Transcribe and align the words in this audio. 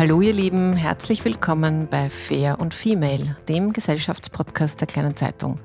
Hallo 0.00 0.22
ihr 0.22 0.32
Lieben, 0.32 0.72
herzlich 0.76 1.26
willkommen 1.26 1.86
bei 1.86 2.08
Fair 2.08 2.58
und 2.58 2.72
Female, 2.72 3.36
dem 3.50 3.74
Gesellschaftspodcast 3.74 4.80
der 4.80 4.86
kleinen 4.88 5.14
Zeitung. 5.14 5.58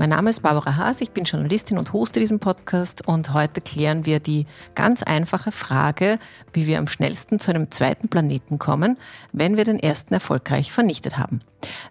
Mein 0.00 0.10
Name 0.10 0.30
ist 0.30 0.42
Barbara 0.42 0.76
Haas, 0.76 1.00
ich 1.00 1.10
bin 1.10 1.24
Journalistin 1.24 1.76
und 1.76 1.92
hoste 1.92 2.20
diesen 2.20 2.38
Podcast 2.38 3.08
und 3.08 3.34
heute 3.34 3.60
klären 3.60 4.06
wir 4.06 4.20
die 4.20 4.46
ganz 4.76 5.02
einfache 5.02 5.50
Frage, 5.50 6.20
wie 6.52 6.68
wir 6.68 6.78
am 6.78 6.86
schnellsten 6.86 7.40
zu 7.40 7.50
einem 7.50 7.72
zweiten 7.72 8.06
Planeten 8.06 8.60
kommen, 8.60 8.96
wenn 9.32 9.56
wir 9.56 9.64
den 9.64 9.80
ersten 9.80 10.14
erfolgreich 10.14 10.70
vernichtet 10.70 11.18
haben. 11.18 11.40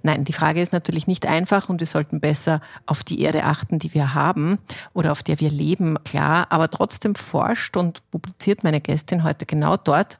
Nein, 0.03 0.23
die 0.23 0.31
Frage 0.31 0.61
ist 0.61 0.71
natürlich 0.71 1.07
nicht 1.07 1.25
einfach 1.25 1.67
und 1.67 1.81
wir 1.81 1.85
sollten 1.85 2.21
besser 2.21 2.61
auf 2.85 3.03
die 3.03 3.19
Erde 3.19 3.43
achten, 3.43 3.77
die 3.77 3.93
wir 3.93 4.13
haben 4.13 4.59
oder 4.93 5.11
auf 5.11 5.21
der 5.21 5.41
wir 5.41 5.51
leben, 5.51 6.01
klar, 6.05 6.47
aber 6.49 6.69
trotzdem 6.69 7.13
forscht 7.13 7.75
und 7.75 8.09
publiziert 8.09 8.63
meine 8.63 8.79
Gästin 8.79 9.25
heute 9.25 9.45
genau 9.45 9.75
dort, 9.75 10.17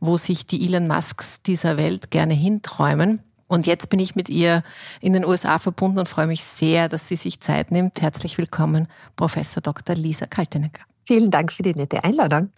wo 0.00 0.16
sich 0.16 0.44
die 0.48 0.66
Elon 0.66 0.88
Musks 0.88 1.40
dieser 1.42 1.76
Welt 1.76 2.10
gerne 2.10 2.34
hinträumen 2.34 3.22
und 3.48 3.66
jetzt 3.66 3.88
bin 3.88 3.98
ich 3.98 4.14
mit 4.14 4.28
ihr 4.28 4.62
in 5.00 5.14
den 5.14 5.24
USA 5.24 5.58
verbunden 5.58 5.98
und 5.98 6.08
freue 6.08 6.26
mich 6.26 6.44
sehr, 6.44 6.88
dass 6.88 7.08
sie 7.08 7.16
sich 7.16 7.40
Zeit 7.40 7.72
nimmt. 7.72 8.00
Herzlich 8.00 8.38
willkommen, 8.38 8.86
Professor 9.16 9.62
Dr. 9.62 9.96
Lisa 9.96 10.26
Kaltenecker. 10.26 10.82
Vielen 11.08 11.30
Dank 11.30 11.54
für 11.54 11.62
die 11.62 11.74
nette 11.74 12.04
Einladung. 12.04 12.50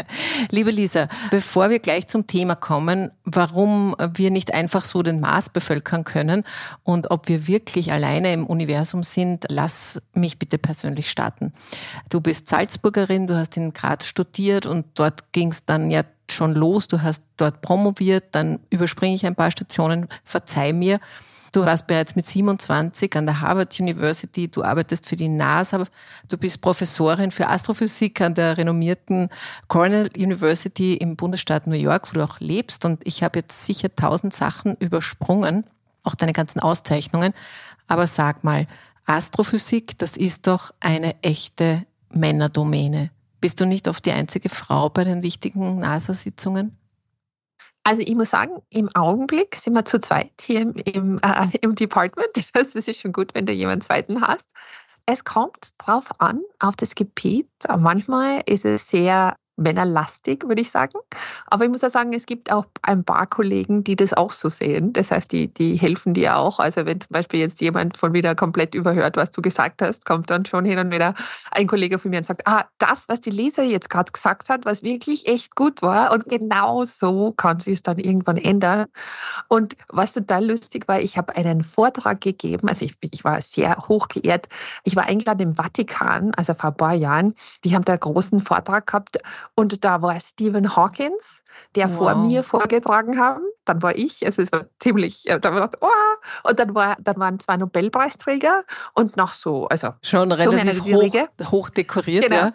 Liebe 0.50 0.70
Lisa, 0.70 1.08
bevor 1.30 1.70
wir 1.70 1.78
gleich 1.78 2.06
zum 2.06 2.26
Thema 2.26 2.54
kommen, 2.54 3.10
warum 3.24 3.96
wir 4.12 4.30
nicht 4.30 4.52
einfach 4.52 4.84
so 4.84 5.02
den 5.02 5.20
Mars 5.20 5.48
bevölkern 5.48 6.04
können 6.04 6.44
und 6.82 7.10
ob 7.10 7.28
wir 7.28 7.46
wirklich 7.46 7.92
alleine 7.92 8.30
im 8.34 8.46
Universum 8.46 9.04
sind, 9.04 9.46
lass 9.48 10.02
mich 10.12 10.38
bitte 10.38 10.58
persönlich 10.58 11.10
starten. 11.10 11.54
Du 12.10 12.20
bist 12.20 12.48
Salzburgerin, 12.48 13.26
du 13.26 13.38
hast 13.38 13.56
in 13.56 13.72
Graz 13.72 14.06
studiert 14.06 14.66
und 14.66 14.84
dort 14.96 15.32
ging 15.32 15.48
es 15.48 15.64
dann 15.64 15.90
ja 15.90 16.02
schon 16.30 16.54
los, 16.54 16.88
du 16.88 17.02
hast 17.02 17.22
dort 17.36 17.60
promoviert, 17.60 18.24
dann 18.32 18.60
überspringe 18.70 19.14
ich 19.14 19.26
ein 19.26 19.34
paar 19.34 19.50
Stationen, 19.50 20.08
verzeih 20.24 20.72
mir. 20.72 21.00
Du 21.52 21.64
warst 21.64 21.86
bereits 21.86 22.16
mit 22.16 22.26
27 22.26 23.14
an 23.14 23.26
der 23.26 23.40
Harvard 23.40 23.78
University, 23.78 24.48
du 24.48 24.64
arbeitest 24.64 25.08
für 25.08 25.14
die 25.14 25.28
NASA, 25.28 25.84
du 26.28 26.36
bist 26.36 26.60
Professorin 26.60 27.30
für 27.30 27.48
Astrophysik 27.48 28.20
an 28.20 28.34
der 28.34 28.58
renommierten 28.58 29.28
Cornell 29.68 30.10
University 30.16 30.94
im 30.94 31.14
Bundesstaat 31.14 31.68
New 31.68 31.76
York, 31.76 32.10
wo 32.10 32.14
du 32.14 32.24
auch 32.24 32.40
lebst. 32.40 32.84
Und 32.84 33.06
ich 33.06 33.22
habe 33.22 33.38
jetzt 33.38 33.66
sicher 33.66 33.94
tausend 33.94 34.34
Sachen 34.34 34.74
übersprungen, 34.80 35.62
auch 36.02 36.16
deine 36.16 36.32
ganzen 36.32 36.58
Auszeichnungen. 36.58 37.32
Aber 37.86 38.08
sag 38.08 38.42
mal, 38.42 38.66
Astrophysik, 39.06 39.96
das 39.98 40.16
ist 40.16 40.48
doch 40.48 40.72
eine 40.80 41.14
echte 41.22 41.86
Männerdomäne. 42.10 43.10
Bist 43.44 43.60
du 43.60 43.66
nicht 43.66 43.88
oft 43.88 44.06
die 44.06 44.12
einzige 44.12 44.48
Frau 44.48 44.88
bei 44.88 45.04
den 45.04 45.22
wichtigen 45.22 45.78
NASA-Sitzungen? 45.78 46.78
Also 47.82 48.00
ich 48.00 48.14
muss 48.14 48.30
sagen, 48.30 48.62
im 48.70 48.88
Augenblick 48.94 49.54
sind 49.56 49.74
wir 49.74 49.84
zu 49.84 50.00
zweit 50.00 50.32
hier 50.40 50.62
im, 50.62 50.72
im, 50.76 51.18
äh, 51.18 51.48
im 51.60 51.74
Department. 51.74 52.28
Das 52.36 52.52
heißt, 52.56 52.74
es 52.74 52.88
ist 52.88 53.00
schon 53.00 53.12
gut, 53.12 53.34
wenn 53.34 53.44
du 53.44 53.52
jemanden 53.52 53.82
zweiten 53.82 54.22
hast. 54.22 54.48
Es 55.04 55.24
kommt 55.24 55.74
drauf 55.76 56.06
an, 56.20 56.40
auf 56.58 56.74
das 56.76 56.94
Gebiet. 56.94 57.50
Manchmal 57.68 58.40
ist 58.46 58.64
es 58.64 58.88
sehr 58.88 59.36
männerlastig, 59.56 60.44
würde 60.46 60.60
ich 60.60 60.70
sagen. 60.70 60.98
Aber 61.46 61.64
ich 61.64 61.70
muss 61.70 61.84
auch 61.84 61.90
sagen, 61.90 62.12
es 62.12 62.26
gibt 62.26 62.50
auch 62.50 62.66
ein 62.82 63.04
paar 63.04 63.26
Kollegen, 63.26 63.84
die 63.84 63.96
das 63.96 64.12
auch 64.12 64.32
so 64.32 64.48
sehen. 64.48 64.92
Das 64.92 65.10
heißt, 65.10 65.30
die, 65.32 65.48
die 65.48 65.76
helfen 65.76 66.14
dir 66.14 66.36
auch. 66.36 66.58
Also 66.58 66.86
wenn 66.86 67.00
zum 67.00 67.10
Beispiel 67.10 67.40
jetzt 67.40 67.60
jemand 67.60 67.96
von 67.96 68.12
wieder 68.12 68.34
komplett 68.34 68.74
überhört, 68.74 69.16
was 69.16 69.30
du 69.30 69.42
gesagt 69.42 69.82
hast, 69.82 70.04
kommt 70.04 70.30
dann 70.30 70.44
schon 70.44 70.64
hin 70.64 70.78
und 70.78 70.92
wieder 70.92 71.14
ein 71.50 71.66
Kollege 71.66 71.98
von 71.98 72.10
mir 72.10 72.18
und 72.18 72.24
sagt, 72.24 72.46
ah, 72.46 72.64
das, 72.78 73.08
was 73.08 73.20
die 73.20 73.30
Leser 73.30 73.62
jetzt 73.62 73.90
gerade 73.90 74.10
gesagt 74.10 74.48
hat, 74.48 74.64
was 74.64 74.82
wirklich 74.82 75.26
echt 75.26 75.54
gut 75.54 75.82
war 75.82 76.12
und 76.12 76.28
genau 76.28 76.84
so 76.84 77.32
kann 77.32 77.60
sie 77.60 77.72
es 77.72 77.82
dann 77.82 77.98
irgendwann 77.98 78.36
ändern. 78.36 78.86
Und 79.48 79.76
was 79.88 80.12
total 80.12 80.46
lustig 80.46 80.88
war, 80.88 81.00
ich 81.00 81.16
habe 81.16 81.36
einen 81.36 81.62
Vortrag 81.62 82.20
gegeben, 82.20 82.68
also 82.68 82.84
ich, 82.84 82.96
ich 83.00 83.24
war 83.24 83.40
sehr 83.40 83.76
hoch 83.88 84.08
geehrt. 84.08 84.48
Ich 84.82 84.96
war 84.96 85.04
eingeladen 85.04 85.40
im 85.42 85.54
Vatikan, 85.54 86.34
also 86.34 86.54
vor 86.54 86.70
ein 86.70 86.76
paar 86.76 86.94
Jahren. 86.94 87.34
Die 87.64 87.74
haben 87.74 87.84
da 87.84 87.94
einen 87.94 88.00
großen 88.00 88.40
Vortrag 88.40 88.86
gehabt 88.86 89.18
und 89.54 89.84
da 89.84 90.02
war 90.02 90.18
Stephen 90.20 90.76
Hawkins, 90.76 91.44
der 91.74 91.90
wow. 91.90 91.96
vor 91.96 92.14
mir 92.16 92.42
vorgetragen 92.42 93.18
haben. 93.18 93.42
Dann 93.64 93.82
war 93.82 93.96
ich, 93.96 94.24
also 94.24 94.42
es 94.42 94.52
war 94.52 94.66
ziemlich, 94.78 95.24
da 95.24 95.42
war 95.42 95.52
gedacht, 95.52 95.76
oh, 95.80 96.48
und 96.48 96.58
dann, 96.58 96.74
war, 96.74 96.96
dann 97.00 97.18
waren 97.18 97.40
zwei 97.40 97.56
Nobelpreisträger 97.56 98.64
und 98.94 99.16
noch 99.16 99.32
so, 99.34 99.68
also 99.68 99.94
schon 100.02 100.32
relativ 100.32 100.76
so 100.76 100.84
hoch, 100.84 101.50
hoch 101.50 101.70
dekoriert, 101.70 102.24
genau. 102.24 102.36
ja. 102.36 102.52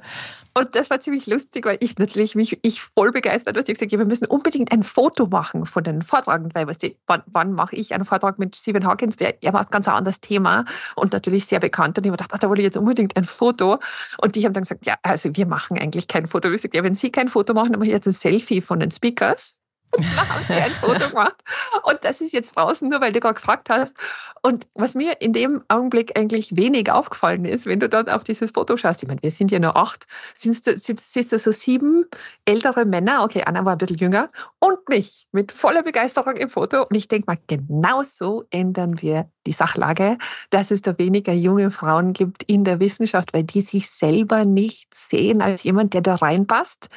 Und 0.60 0.76
das 0.76 0.90
war 0.90 1.00
ziemlich 1.00 1.26
lustig, 1.26 1.66
weil 1.66 1.78
ich 1.80 1.98
natürlich 2.00 2.36
mich 2.36 2.60
ich 2.64 2.82
voll 2.82 3.14
begeistert 3.14 3.56
war. 3.56 3.62
Ich 3.62 3.68
gesagt, 3.68 3.94
wir 3.94 4.06
müssen 4.06 4.26
unbedingt 4.26 4.74
ein 4.74 4.84
Foto 4.84 5.26
machen 5.26 5.66
von 5.66 5.86
den 5.86 6.02
Vortragenden, 6.02 6.54
weil 6.54 6.68
weißt 6.68 6.84
du, 6.84 6.90
wann, 7.08 7.24
wann 7.28 7.54
mache 7.54 7.78
ich 7.78 7.94
einen 7.94 8.04
Vortrag 8.04 8.40
mit 8.40 8.58
Stephen 8.58 8.86
Hawkins? 8.86 9.16
Er 9.16 9.56
ein 9.56 9.66
ganz 9.70 9.88
anderes 9.88 10.20
Thema 10.20 10.66
und 10.98 11.14
natürlich 11.14 11.46
sehr 11.46 11.62
bekannt. 11.62 11.98
Und 11.98 12.06
ich 12.06 12.10
habe 12.10 12.18
gedacht, 12.18 12.32
ach, 12.34 12.40
da 12.40 12.50
wollte 12.50 12.62
ich 12.62 12.66
jetzt 12.66 12.76
unbedingt 12.76 13.16
ein 13.16 13.24
Foto. 13.24 13.80
Und 14.18 14.36
die 14.36 14.44
haben 14.44 14.52
dann 14.52 14.64
gesagt, 14.64 14.86
ja, 14.86 14.96
also 15.02 15.30
wir 15.34 15.48
machen 15.48 15.80
eigentlich 15.80 16.10
kein 16.10 16.28
Foto. 16.28 16.50
Ich 16.50 16.56
gesagt, 16.56 16.76
ja, 16.76 16.84
wenn 16.84 16.94
Sie 16.94 17.10
kein 17.10 17.30
Foto 17.30 17.54
machen, 17.54 17.72
dann 17.72 17.80
mache 17.80 17.88
ich 17.88 17.94
jetzt 17.94 18.08
ein 18.08 18.12
Selfie 18.12 18.60
von 18.60 18.82
den 18.82 18.92
Speakers. 18.92 19.58
Und 19.96 20.06
da 20.16 20.30
haben 20.30 20.44
sie 20.44 20.54
ein 20.54 20.72
Foto 20.72 21.10
gemacht. 21.10 21.36
Und 21.84 22.04
das 22.04 22.22
ist 22.22 22.34
jetzt 22.34 22.56
draußen, 22.56 22.88
nur 22.88 23.02
weil 23.02 23.12
du 23.12 23.20
gerade 23.20 23.36
gefragt 23.36 23.70
hast. 23.70 23.94
Und 24.42 24.68
was 24.74 24.96
mir 24.96 25.22
in 25.22 25.34
dem 25.34 25.64
Augenblick 25.68 26.18
eigentlich 26.18 26.56
wenig 26.56 26.92
aufgefallen 26.92 27.46
ist, 27.46 27.66
wenn 27.66 27.80
du 27.80 27.90
dann 27.90 28.08
auf 28.10 28.24
dieses 28.24 28.52
Foto 28.52 28.78
schaust, 28.78 29.04
ich 29.04 29.10
meine, 29.10 29.22
wir 29.22 29.32
sind 29.32 29.52
ja 29.52 29.60
nur 29.60 29.76
acht, 29.76 30.06
siehst 30.36 30.68
du, 30.68 30.78
siehst 30.78 31.32
du 31.32 31.40
so 31.40 31.52
sieben 31.52 32.06
ältere 32.46 32.86
Männer, 32.86 33.24
okay, 33.24 33.44
Anna 33.46 33.66
war 33.66 33.74
ein 33.74 33.78
bisschen 33.78 33.98
jünger, 33.98 34.30
und 34.60 34.88
mich 34.88 35.28
mit 35.32 35.52
voller 35.52 35.84
Begeisterung 35.84 36.36
im 36.36 36.50
Foto. 36.50 36.84
Und 36.84 36.96
ich 36.96 37.08
denke 37.08 37.26
mal, 37.28 37.40
genau 37.48 38.04
so 38.04 38.46
ändern 38.50 39.02
wir 39.02 39.30
die 39.46 39.52
Sachlage, 39.52 40.18
dass 40.52 40.72
es 40.72 40.82
da 40.82 40.98
weniger 40.98 41.34
junge 41.34 41.72
Frauen 41.72 42.14
gibt 42.14 42.44
in 42.44 42.64
der 42.64 42.80
Wissenschaft, 42.80 43.34
weil 43.34 43.44
die 43.44 43.62
sich 43.62 43.90
selber 43.90 44.46
nicht 44.46 44.94
sehen 44.94 45.42
als 45.42 45.64
jemand, 45.64 45.94
der 45.94 46.02
da 46.02 46.16
reinpasst 46.16 46.90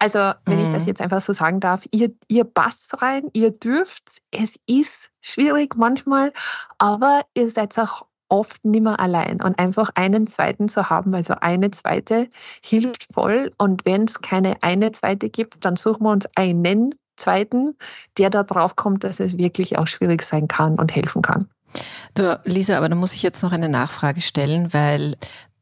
also, 0.00 0.32
wenn 0.46 0.58
mhm. 0.58 0.64
ich 0.64 0.70
das 0.70 0.82
mhm. 0.82 0.88
jetzt 0.88 1.00
einfach 1.02 1.22
so 1.22 1.34
sagen 1.34 1.60
darf, 1.60 1.84
ihr, 1.90 2.10
ihr 2.28 2.44
passt 2.44 3.02
rein, 3.02 3.24
ihr 3.34 3.50
dürft, 3.50 4.22
es 4.30 4.58
ist 4.66 5.10
schwierig 5.20 5.76
manchmal, 5.76 6.32
aber 6.78 7.22
ihr 7.34 7.50
seid 7.50 7.78
auch 7.78 8.06
oft 8.30 8.64
nicht 8.64 8.82
mehr 8.82 8.98
allein. 8.98 9.42
Und 9.42 9.58
einfach 9.58 9.90
einen 9.94 10.26
zweiten 10.26 10.68
zu 10.68 10.88
haben, 10.88 11.14
also 11.14 11.34
eine 11.40 11.70
zweite, 11.70 12.28
hilft 12.62 13.08
voll. 13.12 13.52
Und 13.58 13.84
wenn 13.84 14.04
es 14.04 14.22
keine 14.22 14.62
eine 14.62 14.92
zweite 14.92 15.28
gibt, 15.28 15.64
dann 15.64 15.76
suchen 15.76 16.04
wir 16.04 16.12
uns 16.12 16.26
einen 16.34 16.94
zweiten, 17.16 17.76
der 18.16 18.30
da 18.30 18.42
drauf 18.42 18.76
kommt, 18.76 19.04
dass 19.04 19.20
es 19.20 19.36
wirklich 19.36 19.76
auch 19.76 19.86
schwierig 19.86 20.22
sein 20.22 20.48
kann 20.48 20.78
und 20.78 20.94
helfen 20.94 21.20
kann. 21.20 21.50
Du, 22.14 22.40
Lisa, 22.44 22.78
aber 22.78 22.88
da 22.88 22.94
muss 22.94 23.12
ich 23.12 23.22
jetzt 23.22 23.42
noch 23.42 23.52
eine 23.52 23.68
Nachfrage 23.68 24.22
stellen, 24.22 24.72
weil 24.72 25.16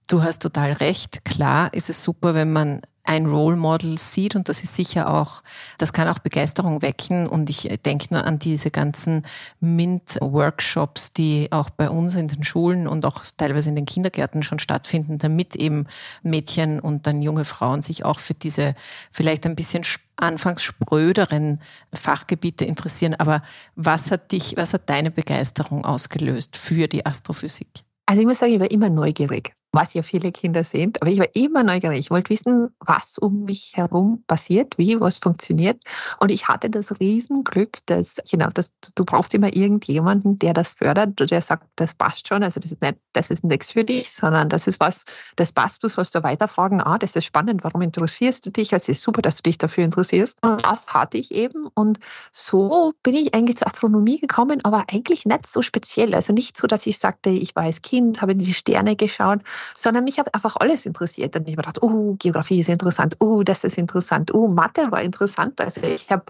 du 0.08 0.22
hast 0.22 0.42
total 0.42 0.72
recht. 0.74 1.24
Klar 1.24 1.74
ist 1.74 1.90
es 1.90 2.04
super, 2.04 2.34
wenn 2.34 2.52
man 2.52 2.82
ein 3.08 3.24
Role 3.24 3.56
Model 3.56 3.96
sieht 3.96 4.36
und 4.36 4.50
das 4.50 4.62
ist 4.62 4.74
sicher 4.74 5.08
auch, 5.08 5.42
das 5.78 5.94
kann 5.94 6.08
auch 6.08 6.18
Begeisterung 6.18 6.82
wecken 6.82 7.26
und 7.26 7.48
ich 7.48 7.62
denke 7.86 8.08
nur 8.10 8.24
an 8.24 8.38
diese 8.38 8.70
ganzen 8.70 9.24
MINT-Workshops, 9.60 11.14
die 11.14 11.48
auch 11.50 11.70
bei 11.70 11.88
uns 11.88 12.14
in 12.16 12.28
den 12.28 12.44
Schulen 12.44 12.86
und 12.86 13.06
auch 13.06 13.24
teilweise 13.38 13.70
in 13.70 13.76
den 13.76 13.86
Kindergärten 13.86 14.42
schon 14.42 14.58
stattfinden, 14.58 15.16
damit 15.16 15.56
eben 15.56 15.86
Mädchen 16.22 16.80
und 16.80 17.06
dann 17.06 17.22
junge 17.22 17.46
Frauen 17.46 17.80
sich 17.80 18.04
auch 18.04 18.18
für 18.18 18.34
diese 18.34 18.74
vielleicht 19.10 19.46
ein 19.46 19.56
bisschen 19.56 19.84
anfangs 20.16 20.62
spröderen 20.62 21.62
Fachgebiete 21.94 22.66
interessieren. 22.66 23.14
Aber 23.14 23.42
was 23.74 24.10
hat 24.10 24.32
dich, 24.32 24.58
was 24.58 24.74
hat 24.74 24.90
deine 24.90 25.10
Begeisterung 25.10 25.86
ausgelöst 25.86 26.58
für 26.58 26.88
die 26.88 27.06
Astrophysik? 27.06 27.68
Also 28.04 28.20
ich 28.20 28.26
muss 28.26 28.38
sagen, 28.38 28.52
ich 28.52 28.60
war 28.60 28.70
immer 28.70 28.90
neugierig 28.90 29.54
was 29.72 29.94
ja 29.94 30.02
viele 30.02 30.32
Kinder 30.32 30.64
sind. 30.64 31.00
Aber 31.02 31.10
ich 31.10 31.18
war 31.18 31.28
immer 31.34 31.62
neugierig. 31.62 31.98
Ich 31.98 32.10
wollte 32.10 32.30
wissen, 32.30 32.70
was 32.80 33.18
um 33.18 33.44
mich 33.44 33.72
herum 33.74 34.24
passiert, 34.26 34.78
wie 34.78 34.98
was 35.00 35.18
funktioniert. 35.18 35.82
Und 36.20 36.30
ich 36.30 36.48
hatte 36.48 36.70
das 36.70 36.98
Riesenglück, 36.98 37.78
dass, 37.86 38.16
genau, 38.30 38.48
dass 38.50 38.72
du 38.94 39.04
brauchst 39.04 39.34
immer 39.34 39.54
irgendjemanden, 39.54 40.38
der 40.38 40.54
das 40.54 40.72
fördert, 40.72 41.18
der 41.30 41.42
sagt, 41.42 41.68
das 41.76 41.94
passt 41.94 42.28
schon. 42.28 42.42
Also 42.42 42.60
das 42.60 42.72
ist 42.72 42.82
nicht, 42.82 42.96
das 43.12 43.30
ist 43.30 43.44
nichts 43.44 43.72
für 43.72 43.84
dich, 43.84 44.10
sondern 44.10 44.48
das 44.48 44.66
ist 44.66 44.80
was, 44.80 45.04
das 45.36 45.52
passt, 45.52 45.82
du 45.84 45.88
sollst 45.88 46.14
da 46.14 46.22
weiterfragen, 46.22 46.80
ah, 46.80 46.98
das 46.98 47.14
ist 47.14 47.24
spannend, 47.24 47.62
warum 47.62 47.82
interessierst 47.82 48.46
du 48.46 48.50
dich? 48.50 48.72
Also 48.72 48.84
es 48.84 48.98
ist 48.98 49.02
super, 49.02 49.20
dass 49.20 49.36
du 49.36 49.42
dich 49.42 49.58
dafür 49.58 49.84
interessierst. 49.84 50.38
Und 50.42 50.64
das 50.64 50.94
hatte 50.94 51.18
ich 51.18 51.30
eben. 51.30 51.66
Und 51.74 51.98
so 52.32 52.94
bin 53.02 53.14
ich 53.14 53.34
eigentlich 53.34 53.58
zur 53.58 53.66
Astronomie 53.66 54.18
gekommen, 54.18 54.60
aber 54.64 54.86
eigentlich 54.90 55.26
nicht 55.26 55.46
so 55.46 55.60
speziell. 55.60 56.14
Also 56.14 56.32
nicht 56.32 56.56
so, 56.56 56.66
dass 56.66 56.86
ich 56.86 56.98
sagte, 56.98 57.30
ich 57.30 57.54
war 57.54 57.64
als 57.64 57.82
Kind, 57.82 58.22
habe 58.22 58.32
in 58.32 58.38
die 58.38 58.54
Sterne 58.54 58.96
geschaut, 58.96 59.40
sondern 59.74 60.04
mich 60.04 60.18
hat 60.18 60.34
einfach 60.34 60.56
alles 60.56 60.86
interessiert. 60.86 61.36
Und 61.36 61.48
ich 61.48 61.56
habe 61.56 61.62
gedacht, 61.62 61.82
oh, 61.82 62.16
Geografie 62.18 62.60
ist 62.60 62.68
interessant, 62.68 63.16
oh, 63.20 63.42
das 63.42 63.64
ist 63.64 63.78
interessant, 63.78 64.32
oh, 64.34 64.48
Mathe 64.48 64.90
war 64.90 65.02
interessant. 65.02 65.60
Also 65.60 65.82
ich 65.82 66.10
habe 66.10 66.24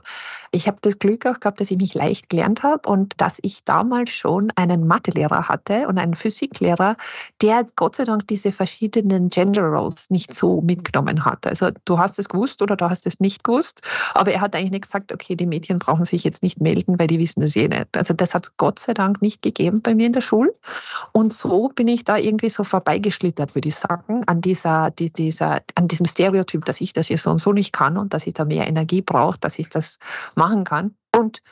ich 0.51 0.67
hab 0.67 0.81
das 0.83 0.99
Glück 0.99 1.27
auch 1.27 1.41
gehabt, 1.41 1.61
dass 1.61 1.71
ich 1.71 1.79
mich 1.79 1.95
leicht 1.95 2.31
gelernt 2.31 2.63
habe 2.63 2.89
und 2.89 3.21
dass 3.21 3.39
ich 3.43 3.65
damals 3.65 4.11
schon 4.11 4.51
einen 4.57 4.87
Mathelehrer 4.87 5.49
hatte 5.49 5.89
und 5.89 5.99
einen 5.99 6.15
Physiklehrer, 6.15 6.97
der 7.43 7.67
Gott 7.77 7.97
sei 7.97 8.05
Dank 8.05 8.27
diese 8.29 8.53
verschiedenen 8.53 9.29
Gender 9.31 9.63
Roles 9.63 10.11
nicht 10.11 10.33
so 10.33 10.61
mitgenommen 10.61 11.25
hat. 11.25 11.47
Also 11.47 11.71
du 11.85 11.99
hast 11.99 12.19
es 12.19 12.29
gewusst 12.29 12.63
oder 12.63 12.77
du 12.77 12.89
hast 12.89 13.07
es 13.07 13.21
nicht 13.21 13.45
gewusst, 13.45 13.83
aber 14.15 14.33
er 14.33 14.41
hat 14.41 14.55
eigentlich 14.55 14.71
nicht 14.71 14.85
gesagt, 14.85 15.13
okay, 15.13 15.37
die 15.37 15.47
Mädchen 15.47 15.79
brauchen 15.79 16.05
sich 16.05 16.25
jetzt 16.25 16.43
nicht 16.43 16.61
melden, 16.61 16.99
weil 16.99 17.07
die 17.07 17.19
wissen 17.19 17.43
es 17.43 17.57
eh 17.57 17.69
nicht. 17.69 17.97
Also 17.97 18.15
das 18.15 18.35
hat 18.35 18.45
es 18.45 18.57
Gott 18.57 18.79
sei 18.79 18.95
Dank 18.95 19.21
nicht 19.21 19.43
gegeben 19.43 19.83
bei 19.83 19.95
mir 19.95 20.07
in 20.07 20.13
der 20.13 20.21
Schule. 20.21 20.55
Und 21.13 21.33
so 21.33 21.69
bin 21.69 21.89
ich 21.89 22.05
da 22.05 22.17
irgendwie 22.17 22.49
so 22.49 22.65
vorbeigeschlichen 22.65 23.18
angeschlittert, 23.19 23.55
würde 23.55 23.69
ich 23.69 23.75
sagen, 23.75 24.25
an, 24.27 24.41
dieser, 24.41 24.91
die, 24.91 25.13
dieser, 25.13 25.63
an 25.75 25.89
diesem 25.89 26.07
Stereotyp, 26.07 26.65
dass 26.65 26.81
ich 26.81 26.93
das 26.93 27.09
hier 27.09 27.19
so 27.19 27.31
und 27.31 27.39
so 27.39 27.53
nicht 27.53 27.73
kann 27.73 27.99
und 27.99 28.15
dass 28.15 28.27
ich 28.27 28.35
da 28.35 28.45
mehr 28.45 28.67
Energie 28.67 29.03
brauche, 29.03 29.39
dass 29.39 29.59
ich 29.59 29.69
das 29.69 29.99
machen 30.35 30.65
kann. 30.65 30.95
Und 31.17 31.43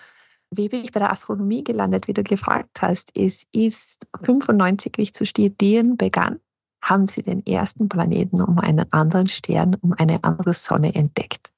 wie 0.51 0.69
bin 0.69 0.83
ich 0.83 0.93
bei 0.93 1.01
der 1.01 1.11
Astronomie 1.11 1.65
gelandet, 1.65 2.07
wie 2.09 2.13
du 2.13 2.23
gefragt 2.23 2.81
hast, 2.81 3.17
es 3.17 3.45
ist 3.53 4.07
95, 4.23 4.93
wie 4.97 5.03
ich 5.03 5.15
zu 5.15 5.27
studieren 5.27 5.97
begann, 5.97 6.39
haben 6.83 7.07
sie 7.07 7.23
den 7.23 7.45
ersten 7.45 7.89
Planeten 7.89 8.41
um 8.41 8.59
einen 8.59 8.91
anderen 8.93 9.29
Stern, 9.29 9.75
um 9.75 9.93
eine 9.93 10.23
andere 10.23 10.55
Sonne 10.55 10.95
entdeckt. 10.95 11.51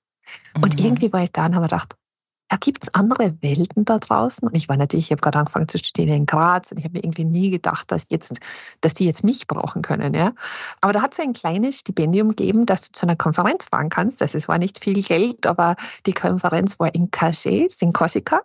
Und 0.54 0.78
mhm. 0.78 0.84
irgendwie 0.84 1.12
war 1.12 1.24
ich 1.24 1.32
da 1.32 1.46
und 1.46 1.54
habe 1.54 1.66
gedacht, 1.66 1.96
ja, 2.50 2.56
gibt 2.58 2.84
es 2.84 2.94
andere 2.94 3.36
Welten 3.42 3.84
da 3.84 3.98
draußen? 3.98 4.48
Und 4.48 4.56
ich 4.56 4.68
war 4.68 4.76
natürlich, 4.76 5.06
ich 5.06 5.10
habe 5.10 5.20
gerade 5.20 5.38
angefangen 5.38 5.68
zu 5.68 5.78
studieren 5.78 6.16
in 6.16 6.26
Graz 6.26 6.72
und 6.72 6.78
ich 6.78 6.84
habe 6.84 6.94
mir 6.94 7.04
irgendwie 7.04 7.24
nie 7.24 7.50
gedacht, 7.50 7.90
dass, 7.90 8.06
jetzt, 8.08 8.38
dass 8.80 8.94
die 8.94 9.04
jetzt 9.04 9.22
mich 9.22 9.46
brauchen 9.46 9.82
können. 9.82 10.14
Ja? 10.14 10.32
Aber 10.80 10.92
da 10.92 11.02
hat 11.02 11.12
es 11.12 11.20
ein 11.20 11.34
kleines 11.34 11.78
Stipendium 11.78 12.30
gegeben, 12.30 12.64
dass 12.64 12.82
du 12.82 12.92
zu 12.92 13.06
einer 13.06 13.16
Konferenz 13.16 13.66
fahren 13.66 13.90
kannst. 13.90 14.20
Das 14.20 14.48
war 14.48 14.58
nicht 14.58 14.82
viel 14.82 15.02
Geld, 15.02 15.46
aber 15.46 15.76
die 16.06 16.12
Konferenz 16.12 16.80
war 16.80 16.94
in 16.94 17.10
Cages, 17.10 17.82
in 17.82 17.92
Korsika. 17.92 18.40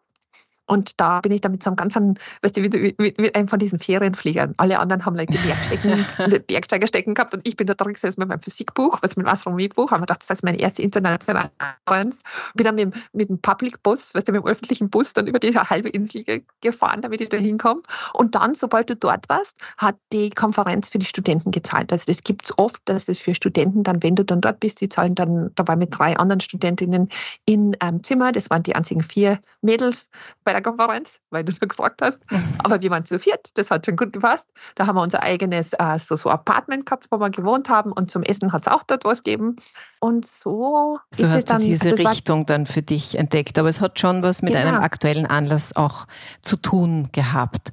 Und 0.65 0.99
da 0.99 1.19
bin 1.19 1.31
ich 1.31 1.41
dann 1.41 1.51
mit 1.51 1.61
so 1.61 1.69
einem 1.69 1.75
ganzen, 1.75 2.19
weißt 2.41 2.55
du, 2.55 2.61
mit, 2.61 2.73
mit, 2.97 3.19
mit 3.19 3.35
einem 3.35 3.47
von 3.47 3.59
diesen 3.59 3.79
Ferienfliegern. 3.79 4.53
Alle 4.57 4.79
anderen 4.79 5.05
haben 5.05 5.15
like, 5.15 5.29
die 5.29 5.37
Bergstecken, 5.37 6.05
Bergsteigerstecken 6.47 7.13
gehabt 7.13 7.33
und 7.33 7.45
ich 7.45 7.57
bin 7.57 7.67
da 7.67 7.73
drin 7.73 7.93
gesessen 7.93 8.21
mit 8.21 8.29
meinem 8.29 8.41
Physikbuch, 8.41 8.99
also 9.01 9.19
mit 9.19 9.27
dem 9.27 9.31
Astronomiebuch, 9.31 9.91
haben 9.91 10.01
wir 10.01 10.05
gedacht, 10.05 10.21
das 10.21 10.37
ist 10.37 10.43
meine 10.43 10.59
erste 10.59 10.81
internationale 10.81 11.51
Konferenz. 11.85 12.19
Bin 12.55 12.65
dann 12.65 12.75
mit, 12.75 12.93
mit 13.11 13.29
dem 13.29 13.41
Public 13.41 13.83
Bus, 13.83 14.15
weißt 14.15 14.27
du, 14.27 14.31
mit 14.31 14.41
dem 14.41 14.47
öffentlichen 14.47 14.89
Bus 14.89 15.13
dann 15.13 15.27
über 15.27 15.39
diese 15.39 15.69
halbe 15.69 15.89
Insel 15.89 16.23
gefahren, 16.61 17.01
damit 17.01 17.19
ich 17.19 17.29
da 17.29 17.37
hinkomme. 17.37 17.81
Und 18.13 18.35
dann, 18.35 18.53
sobald 18.55 18.89
du 18.89 18.95
dort 18.95 19.27
warst, 19.27 19.57
hat 19.77 19.97
die 20.13 20.29
Konferenz 20.29 20.89
für 20.89 20.99
die 20.99 21.05
Studenten 21.05 21.51
gezahlt. 21.51 21.91
Also 21.91 22.05
das 22.07 22.23
gibt 22.23 22.45
es 22.45 22.57
oft, 22.57 22.81
dass 22.85 23.09
es 23.09 23.19
für 23.19 23.35
Studenten 23.35 23.83
dann, 23.83 24.01
wenn 24.01 24.15
du 24.15 24.23
dann 24.23 24.39
dort 24.39 24.61
bist, 24.61 24.79
die 24.79 24.87
zahlen 24.87 25.15
dann, 25.15 25.51
da 25.55 25.67
war 25.67 25.75
mit 25.75 25.97
drei 25.97 26.15
anderen 26.15 26.39
Studentinnen 26.39 27.09
in 27.45 27.79
einem 27.81 28.03
Zimmer, 28.03 28.31
das 28.31 28.49
waren 28.49 28.63
die 28.63 28.75
einzigen 28.75 29.03
vier 29.03 29.39
Mädels 29.61 30.09
bei 30.45 30.52
der 30.53 30.61
Konferenz, 30.61 31.19
weil 31.29 31.43
du 31.43 31.51
so 31.51 31.67
gefragt 31.67 32.01
hast. 32.01 32.19
Aber 32.59 32.81
wir 32.81 32.89
waren 32.89 33.05
zu 33.05 33.19
viert, 33.19 33.49
das 33.55 33.71
hat 33.71 33.85
schon 33.85 33.95
gut 33.95 34.13
gepasst. 34.13 34.47
Da 34.75 34.87
haben 34.87 34.95
wir 34.95 35.01
unser 35.01 35.23
eigenes 35.23 35.73
äh, 35.73 35.99
so, 35.99 36.15
so 36.15 36.29
Apartment 36.29 36.85
gehabt, 36.85 37.07
wo 37.11 37.19
wir 37.19 37.29
gewohnt 37.29 37.69
haben 37.69 37.91
und 37.91 38.11
zum 38.11 38.23
Essen 38.23 38.53
hat 38.53 38.63
es 38.63 38.67
auch 38.67 38.83
dort 38.83 39.05
was 39.05 39.23
gegeben. 39.23 39.57
Und 39.99 40.25
so, 40.25 40.99
so 41.11 41.29
hast 41.29 41.49
du 41.49 41.57
diese 41.59 41.97
Richtung 41.97 42.45
dann 42.45 42.65
für 42.65 42.81
dich 42.81 43.17
entdeckt. 43.17 43.57
Aber 43.57 43.69
es 43.69 43.79
hat 43.79 43.99
schon 43.99 44.21
was 44.21 44.41
mit 44.41 44.53
genau. 44.53 44.67
einem 44.67 44.81
aktuellen 44.81 45.25
Anlass 45.25 45.75
auch 45.75 46.07
zu 46.41 46.57
tun 46.57 47.07
gehabt. 47.13 47.71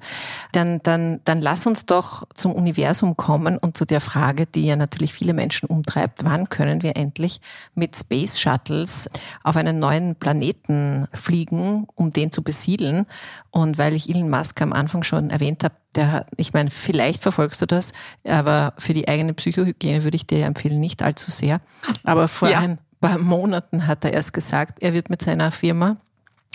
Dann, 0.53 0.81
dann, 0.85 1.21
dann 1.25 1.41
lass 1.41 1.67
uns 1.67 1.87
doch 1.87 2.23
zum 2.35 2.53
Universum 2.55 3.17
kommen 3.17 3.59
und 3.59 3.77
zu 3.77 3.85
der 3.85 4.01
Frage, 4.01 4.47
die 4.47 4.67
ja 4.67 4.77
natürlich 4.77 5.13
viele 5.13 5.35
Menschen 5.35 5.69
umtreibt. 5.69 6.25
Wann 6.25 6.49
können 6.49 6.83
wir 6.83 6.97
endlich 6.97 7.41
mit 7.75 7.97
Space 7.97 8.39
Shuttles 8.39 9.11
auf 9.43 9.57
einen 9.57 9.81
neuen 9.81 10.15
Planeten 10.15 11.09
fliegen, 11.13 11.89
um 11.97 12.13
den 12.13 12.31
zu 12.31 12.43
besiedeln? 12.43 12.70
Und 13.51 13.79
weil 13.79 13.95
ich 13.95 14.09
Elon 14.09 14.31
Musk 14.31 14.61
am 14.63 14.73
Anfang 14.73 15.03
schon 15.03 15.31
erwähnt 15.31 15.65
habe, 15.65 15.75
der, 15.95 16.27
ich 16.37 16.53
meine, 16.53 16.71
vielleicht 16.71 17.23
verfolgst 17.23 17.61
du 17.63 17.67
das, 17.67 17.93
aber 18.27 18.75
für 18.79 18.93
die 18.93 19.09
eigene 19.09 19.35
Psychohygiene 19.35 20.05
würde 20.05 20.17
ich 20.17 20.27
dir 20.27 20.47
empfehlen, 20.47 20.81
nicht 20.81 21.03
allzu 21.03 21.31
sehr. 21.31 21.61
Aber 22.05 22.29
vor 22.29 22.49
ja. 22.49 22.61
ein 22.61 22.79
paar 23.01 23.19
Monaten 23.19 23.87
hat 23.87 24.05
er 24.05 24.13
erst 24.13 24.33
gesagt, 24.33 24.83
er 24.83 24.93
wird 24.93 25.11
mit 25.11 25.23
seiner 25.23 25.51
Firma 25.51 25.97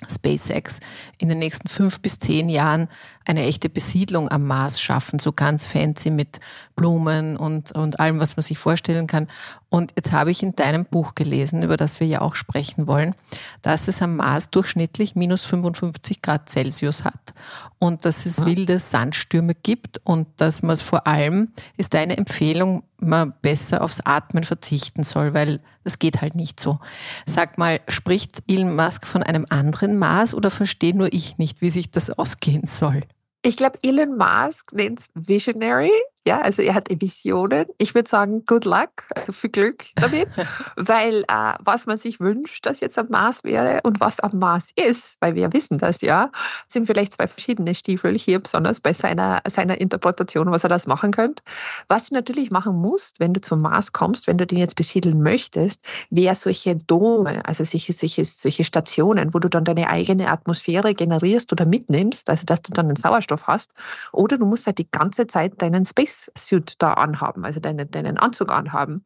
SpaceX 0.09 0.81
in 1.17 1.29
den 1.29 1.39
nächsten 1.39 1.69
fünf 1.69 2.01
bis 2.01 2.19
zehn 2.19 2.49
Jahren 2.49 2.89
eine 3.25 3.43
echte 3.43 3.69
Besiedlung 3.69 4.29
am 4.29 4.45
Mars 4.45 4.81
schaffen, 4.81 5.19
so 5.19 5.31
ganz 5.31 5.65
fancy 5.65 6.11
mit 6.11 6.41
Blumen 6.75 7.37
und, 7.37 7.71
und 7.71 7.99
allem, 7.99 8.19
was 8.19 8.35
man 8.35 8.43
sich 8.43 8.57
vorstellen 8.57 9.07
kann. 9.07 9.27
Und 9.69 9.93
jetzt 9.95 10.11
habe 10.11 10.31
ich 10.31 10.43
in 10.43 10.53
deinem 10.53 10.83
Buch 10.83 11.15
gelesen, 11.15 11.63
über 11.63 11.77
das 11.77 12.01
wir 12.01 12.07
ja 12.07 12.21
auch 12.21 12.35
sprechen 12.35 12.87
wollen, 12.87 13.15
dass 13.61 13.87
es 13.87 14.01
am 14.01 14.17
Mars 14.17 14.49
durchschnittlich 14.49 15.15
minus 15.15 15.45
55 15.45 16.21
Grad 16.21 16.49
Celsius 16.49 17.05
hat 17.05 17.33
und 17.79 18.03
dass 18.03 18.25
es 18.25 18.45
wilde 18.45 18.79
Sandstürme 18.79 19.55
gibt 19.55 20.01
und 20.03 20.27
dass 20.37 20.61
man 20.61 20.75
vor 20.75 21.07
allem, 21.07 21.53
ist 21.77 21.93
deine 21.93 22.17
Empfehlung, 22.17 22.83
man 22.99 23.33
besser 23.41 23.81
aufs 23.81 24.01
Atmen 24.01 24.43
verzichten 24.43 25.03
soll, 25.03 25.33
weil 25.33 25.61
das 25.83 25.99
geht 25.99 26.21
halt 26.21 26.35
nicht 26.35 26.59
so. 26.59 26.79
Sag 27.25 27.57
mal, 27.57 27.79
spricht 27.87 28.43
Elon 28.47 28.75
Musk 28.75 29.05
von 29.07 29.23
einem 29.23 29.45
anderen 29.49 29.97
Mars 29.97 30.33
oder 30.33 30.49
verstehe 30.49 30.95
nur 30.95 31.11
ich 31.13 31.37
nicht, 31.37 31.61
wie 31.61 31.69
sich 31.69 31.91
das 31.91 32.09
ausgehen 32.09 32.65
soll? 32.65 33.01
Ich 33.43 33.57
glaube, 33.57 33.79
Elon 33.83 34.17
Musk 34.17 34.73
nennt 34.73 34.99
es 34.99 35.09
Visionary. 35.13 35.91
Ja, 36.27 36.41
also 36.41 36.63
er 36.63 36.73
hat 36.73 36.89
Visionen. 36.89 37.67
Ich 37.77 37.93
würde 37.93 38.09
sagen, 38.09 38.45
good 38.47 38.65
luck, 38.65 39.03
also 39.13 39.31
viel 39.31 39.51
Glück 39.51 39.85
damit, 39.95 40.27
weil 40.75 41.23
äh, 41.27 41.53
was 41.59 41.85
man 41.85 41.99
sich 41.99 42.19
wünscht, 42.19 42.65
dass 42.65 42.79
jetzt 42.79 42.97
am 42.97 43.09
Mars 43.09 43.43
wäre 43.43 43.81
und 43.83 43.99
was 43.99 44.19
am 44.19 44.39
Mars 44.39 44.71
ist, 44.75 45.17
weil 45.19 45.35
wir 45.35 45.53
wissen 45.53 45.77
das 45.77 46.01
ja, 46.01 46.31
sind 46.67 46.87
vielleicht 46.87 47.13
zwei 47.13 47.27
verschiedene 47.27 47.75
Stiefel 47.75 48.17
hier, 48.17 48.39
besonders 48.39 48.79
bei 48.79 48.93
seiner, 48.93 49.43
seiner 49.47 49.79
Interpretation, 49.79 50.49
was 50.49 50.63
er 50.63 50.69
das 50.69 50.87
machen 50.87 51.11
könnte. 51.11 51.43
Was 51.89 52.09
du 52.09 52.15
natürlich 52.15 52.49
machen 52.49 52.75
musst, 52.75 53.19
wenn 53.19 53.33
du 53.33 53.41
zum 53.41 53.61
Mars 53.61 53.91
kommst, 53.91 54.25
wenn 54.25 54.39
du 54.39 54.47
den 54.47 54.57
jetzt 54.57 54.75
besiedeln 54.75 55.21
möchtest, 55.21 55.79
wäre 56.09 56.33
solche 56.33 56.75
Dome, 56.75 57.45
also 57.45 57.63
solche, 57.63 57.93
solche, 57.93 58.25
solche 58.25 58.63
Stationen, 58.63 59.35
wo 59.35 59.37
du 59.37 59.47
dann 59.47 59.63
deine 59.63 59.89
eigene 59.89 60.31
Atmosphäre 60.31 60.95
generierst 60.95 61.51
oder 61.51 61.67
mitnimmst, 61.67 62.31
also 62.31 62.47
dass 62.47 62.63
du 62.63 62.71
dann 62.73 62.87
einen 62.87 62.95
Sauerstoff 62.95 63.45
hast, 63.45 63.71
oder 64.11 64.39
du 64.39 64.47
musst 64.47 64.65
halt 64.65 64.79
die 64.79 64.89
ganze 64.89 65.27
Zeit 65.27 65.61
deinen 65.61 65.85
Space 65.85 66.14
Spacesuit 66.23 66.75
da 66.79 66.93
anhaben, 66.93 67.45
also 67.45 67.59
deinen, 67.59 67.89
deinen 67.91 68.17
Anzug 68.17 68.51
anhaben. 68.51 69.03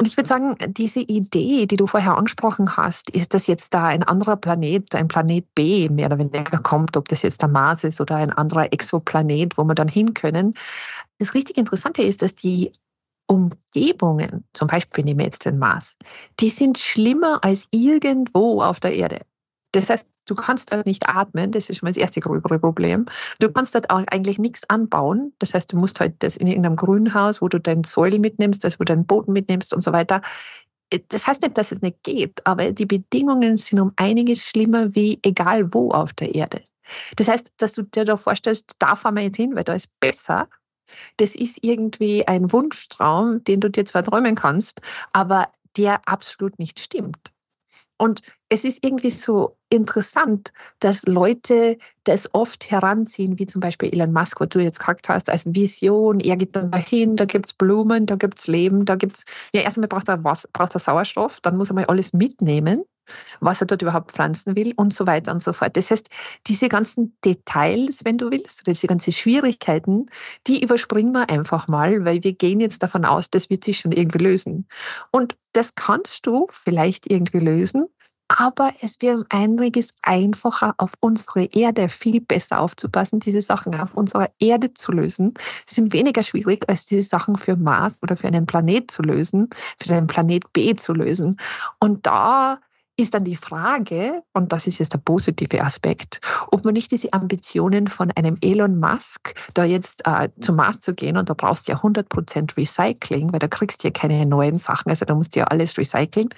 Und 0.00 0.06
ich 0.06 0.16
würde 0.16 0.28
sagen, 0.28 0.56
diese 0.68 1.00
Idee, 1.00 1.66
die 1.66 1.76
du 1.76 1.88
vorher 1.88 2.16
angesprochen 2.16 2.76
hast, 2.76 3.10
ist, 3.10 3.34
dass 3.34 3.48
jetzt 3.48 3.74
da 3.74 3.86
ein 3.86 4.04
anderer 4.04 4.36
Planet, 4.36 4.94
ein 4.94 5.08
Planet 5.08 5.52
B 5.54 5.88
mehr 5.88 6.06
oder 6.06 6.18
weniger 6.18 6.58
kommt, 6.58 6.96
ob 6.96 7.08
das 7.08 7.22
jetzt 7.22 7.42
der 7.42 7.48
Mars 7.48 7.82
ist 7.82 8.00
oder 8.00 8.14
ein 8.14 8.32
anderer 8.32 8.72
Exoplanet, 8.72 9.58
wo 9.58 9.64
wir 9.64 9.74
dann 9.74 9.88
hin 9.88 10.14
können. 10.14 10.54
Das 11.18 11.34
richtig 11.34 11.58
Interessante 11.58 12.02
ist, 12.02 12.22
dass 12.22 12.36
die 12.36 12.72
Umgebungen, 13.26 14.44
zum 14.52 14.68
Beispiel 14.68 15.04
nehmen 15.04 15.18
wir 15.18 15.26
jetzt 15.26 15.44
den 15.44 15.58
Mars, 15.58 15.98
die 16.38 16.48
sind 16.48 16.78
schlimmer 16.78 17.40
als 17.42 17.66
irgendwo 17.72 18.62
auf 18.62 18.78
der 18.78 18.94
Erde. 18.94 19.22
Das 19.72 19.90
heißt, 19.90 20.06
du 20.26 20.34
kannst 20.34 20.72
dort 20.72 20.86
nicht 20.86 21.08
atmen, 21.08 21.52
das 21.52 21.68
ist 21.68 21.78
schon 21.78 21.86
mal 21.86 21.90
das 21.90 21.98
erste 21.98 22.20
gröbere 22.20 22.58
Problem. 22.58 23.06
Du 23.38 23.50
kannst 23.50 23.74
dort 23.74 23.90
auch 23.90 24.02
eigentlich 24.10 24.38
nichts 24.38 24.68
anbauen. 24.68 25.32
Das 25.38 25.54
heißt, 25.54 25.72
du 25.72 25.76
musst 25.76 26.00
halt 26.00 26.14
das 26.20 26.36
in 26.36 26.46
irgendeinem 26.46 26.76
Grünhaus, 26.76 27.42
wo 27.42 27.48
du 27.48 27.60
dein 27.60 27.84
Soil 27.84 28.18
mitnimmst, 28.18 28.64
also 28.64 28.78
wo 28.78 28.84
du 28.84 28.92
deinen 28.92 29.06
Boden 29.06 29.32
mitnimmst 29.32 29.74
und 29.74 29.82
so 29.82 29.92
weiter. 29.92 30.22
Das 31.08 31.26
heißt 31.26 31.42
nicht, 31.42 31.58
dass 31.58 31.70
es 31.70 31.82
nicht 31.82 32.02
geht, 32.02 32.46
aber 32.46 32.72
die 32.72 32.86
Bedingungen 32.86 33.58
sind 33.58 33.78
um 33.78 33.92
einiges 33.96 34.42
schlimmer 34.42 34.94
wie 34.94 35.18
egal 35.22 35.72
wo 35.74 35.90
auf 35.90 36.14
der 36.14 36.34
Erde. 36.34 36.62
Das 37.16 37.28
heißt, 37.28 37.52
dass 37.58 37.74
du 37.74 37.82
dir 37.82 38.06
da 38.06 38.16
vorstellst, 38.16 38.72
da 38.78 38.96
fahren 38.96 39.16
wir 39.16 39.22
jetzt 39.22 39.36
hin, 39.36 39.54
weil 39.54 39.64
da 39.64 39.74
ist 39.74 39.88
besser. 40.00 40.48
Das 41.18 41.34
ist 41.34 41.58
irgendwie 41.60 42.26
ein 42.26 42.50
Wunschtraum, 42.50 43.44
den 43.44 43.60
du 43.60 43.68
dir 43.68 43.84
zwar 43.84 44.02
träumen 44.02 44.34
kannst, 44.34 44.80
aber 45.12 45.52
der 45.76 46.08
absolut 46.08 46.58
nicht 46.58 46.80
stimmt. 46.80 47.30
Und 47.98 48.22
es 48.48 48.64
ist 48.64 48.84
irgendwie 48.84 49.10
so 49.10 49.56
interessant, 49.68 50.52
dass 50.78 51.02
Leute 51.02 51.78
das 52.04 52.32
oft 52.32 52.70
heranziehen, 52.70 53.38
wie 53.38 53.46
zum 53.46 53.60
Beispiel 53.60 53.92
Elon 53.92 54.12
Musk, 54.12 54.40
was 54.40 54.48
du 54.48 54.60
jetzt 54.60 54.78
gesagt 54.78 55.08
hast, 55.08 55.28
als 55.28 55.44
Vision. 55.46 56.20
Er 56.20 56.36
geht 56.36 56.56
dann 56.56 56.70
dahin, 56.70 57.16
da 57.16 57.24
gibt 57.24 57.46
es 57.46 57.52
Blumen, 57.52 58.06
da 58.06 58.14
gibt 58.16 58.38
es 58.38 58.46
Leben, 58.46 58.84
da 58.84 58.94
gibt 58.94 59.16
es, 59.16 59.24
ja, 59.52 59.62
erstmal 59.62 59.88
braucht 59.88 60.08
er, 60.08 60.24
was, 60.24 60.48
braucht 60.52 60.74
er 60.74 60.80
Sauerstoff, 60.80 61.40
dann 61.40 61.56
muss 61.56 61.70
er 61.70 61.74
mal 61.74 61.84
alles 61.86 62.12
mitnehmen 62.12 62.84
was 63.40 63.60
er 63.60 63.66
dort 63.66 63.82
überhaupt 63.82 64.12
pflanzen 64.12 64.56
will 64.56 64.72
und 64.76 64.92
so 64.92 65.06
weiter 65.06 65.32
und 65.32 65.42
so 65.42 65.52
fort. 65.52 65.76
Das 65.76 65.90
heißt, 65.90 66.08
diese 66.46 66.68
ganzen 66.68 67.16
Details, 67.24 68.04
wenn 68.04 68.18
du 68.18 68.30
willst, 68.30 68.62
oder 68.62 68.72
diese 68.72 68.86
ganzen 68.86 69.12
Schwierigkeiten, 69.12 70.06
die 70.46 70.62
überspringen 70.62 71.12
wir 71.12 71.28
einfach 71.30 71.68
mal, 71.68 72.04
weil 72.04 72.24
wir 72.24 72.32
gehen 72.32 72.60
jetzt 72.60 72.82
davon 72.82 73.04
aus, 73.04 73.30
das 73.30 73.50
wird 73.50 73.64
sich 73.64 73.78
schon 73.80 73.92
irgendwie 73.92 74.18
lösen. 74.18 74.68
Und 75.10 75.36
das 75.52 75.74
kannst 75.74 76.26
du 76.26 76.46
vielleicht 76.50 77.10
irgendwie 77.10 77.38
lösen, 77.38 77.86
aber 78.28 78.74
es 78.82 79.00
wird 79.00 79.26
einiges 79.30 79.94
einfacher, 80.02 80.74
auf 80.76 80.92
unsere 81.00 81.44
Erde 81.46 81.88
viel 81.88 82.20
besser 82.20 82.60
aufzupassen, 82.60 83.20
diese 83.20 83.40
Sachen 83.40 83.74
auf 83.74 83.94
unserer 83.94 84.28
Erde 84.38 84.74
zu 84.74 84.92
lösen. 84.92 85.32
Sind 85.66 85.94
weniger 85.94 86.22
schwierig, 86.22 86.68
als 86.68 86.84
diese 86.84 87.08
Sachen 87.08 87.36
für 87.36 87.56
Mars 87.56 88.02
oder 88.02 88.16
für 88.16 88.28
einen 88.28 88.44
Planet 88.44 88.90
zu 88.90 89.00
lösen, 89.00 89.48
für 89.82 89.94
einen 89.94 90.06
Planet 90.08 90.52
B 90.52 90.76
zu 90.76 90.92
lösen. 90.92 91.38
Und 91.80 92.06
da 92.06 92.60
ist 92.98 93.14
dann 93.14 93.24
die 93.24 93.36
Frage, 93.36 94.22
und 94.32 94.52
das 94.52 94.66
ist 94.66 94.78
jetzt 94.80 94.92
der 94.92 94.98
positive 94.98 95.62
Aspekt, 95.62 96.20
ob 96.50 96.64
man 96.64 96.74
nicht 96.74 96.90
diese 96.90 97.12
Ambitionen 97.12 97.86
von 97.86 98.10
einem 98.10 98.36
Elon 98.40 98.78
Musk, 98.80 99.34
da 99.54 99.64
jetzt 99.64 100.02
äh, 100.04 100.28
zum 100.40 100.56
Mars 100.56 100.80
zu 100.80 100.94
gehen 100.94 101.16
und 101.16 101.30
da 101.30 101.34
brauchst 101.34 101.68
du 101.68 101.72
ja 101.72 101.78
100% 101.78 102.56
Recycling, 102.56 103.32
weil 103.32 103.38
da 103.38 103.46
kriegst 103.46 103.82
du 103.82 103.88
ja 103.88 103.92
keine 103.92 104.26
neuen 104.26 104.58
Sachen, 104.58 104.90
also 104.90 105.04
da 105.04 105.14
musst 105.14 105.36
du 105.36 105.40
ja 105.40 105.46
alles 105.46 105.78
recyceln. 105.78 106.28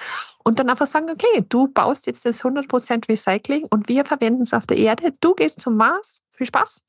Und 0.45 0.59
dann 0.59 0.69
einfach 0.69 0.87
sagen, 0.87 1.09
okay, 1.11 1.45
du 1.49 1.69
baust 1.69 2.07
jetzt 2.07 2.27
das 2.27 2.43
100% 2.43 3.09
Recycling 3.09 3.67
und 3.71 3.89
wir 3.89 4.05
verwenden 4.05 4.43
es 4.43 4.53
auf 4.53 4.67
der 4.67 4.77
Erde, 4.77 5.15
du 5.21 5.35
gehst 5.35 5.61
zum 5.61 5.77
Mars, 5.77 6.21
viel 6.33 6.47
Spaß. 6.47 6.83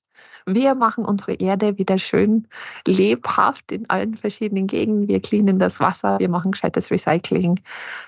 Wir 0.46 0.76
machen 0.76 1.06
unsere 1.06 1.34
Erde 1.34 1.78
wieder 1.78 1.98
schön 1.98 2.48
lebhaft 2.88 3.72
in 3.72 3.90
allen 3.90 4.16
verschiedenen 4.16 4.68
Gegenden. 4.68 5.08
Wir 5.08 5.22
cleanen 5.22 5.60
das 5.60 5.80
Wasser, 5.80 6.20
wir 6.20 6.30
machen 6.30 6.52
gescheites 6.52 6.92
Recycling. 6.92 7.60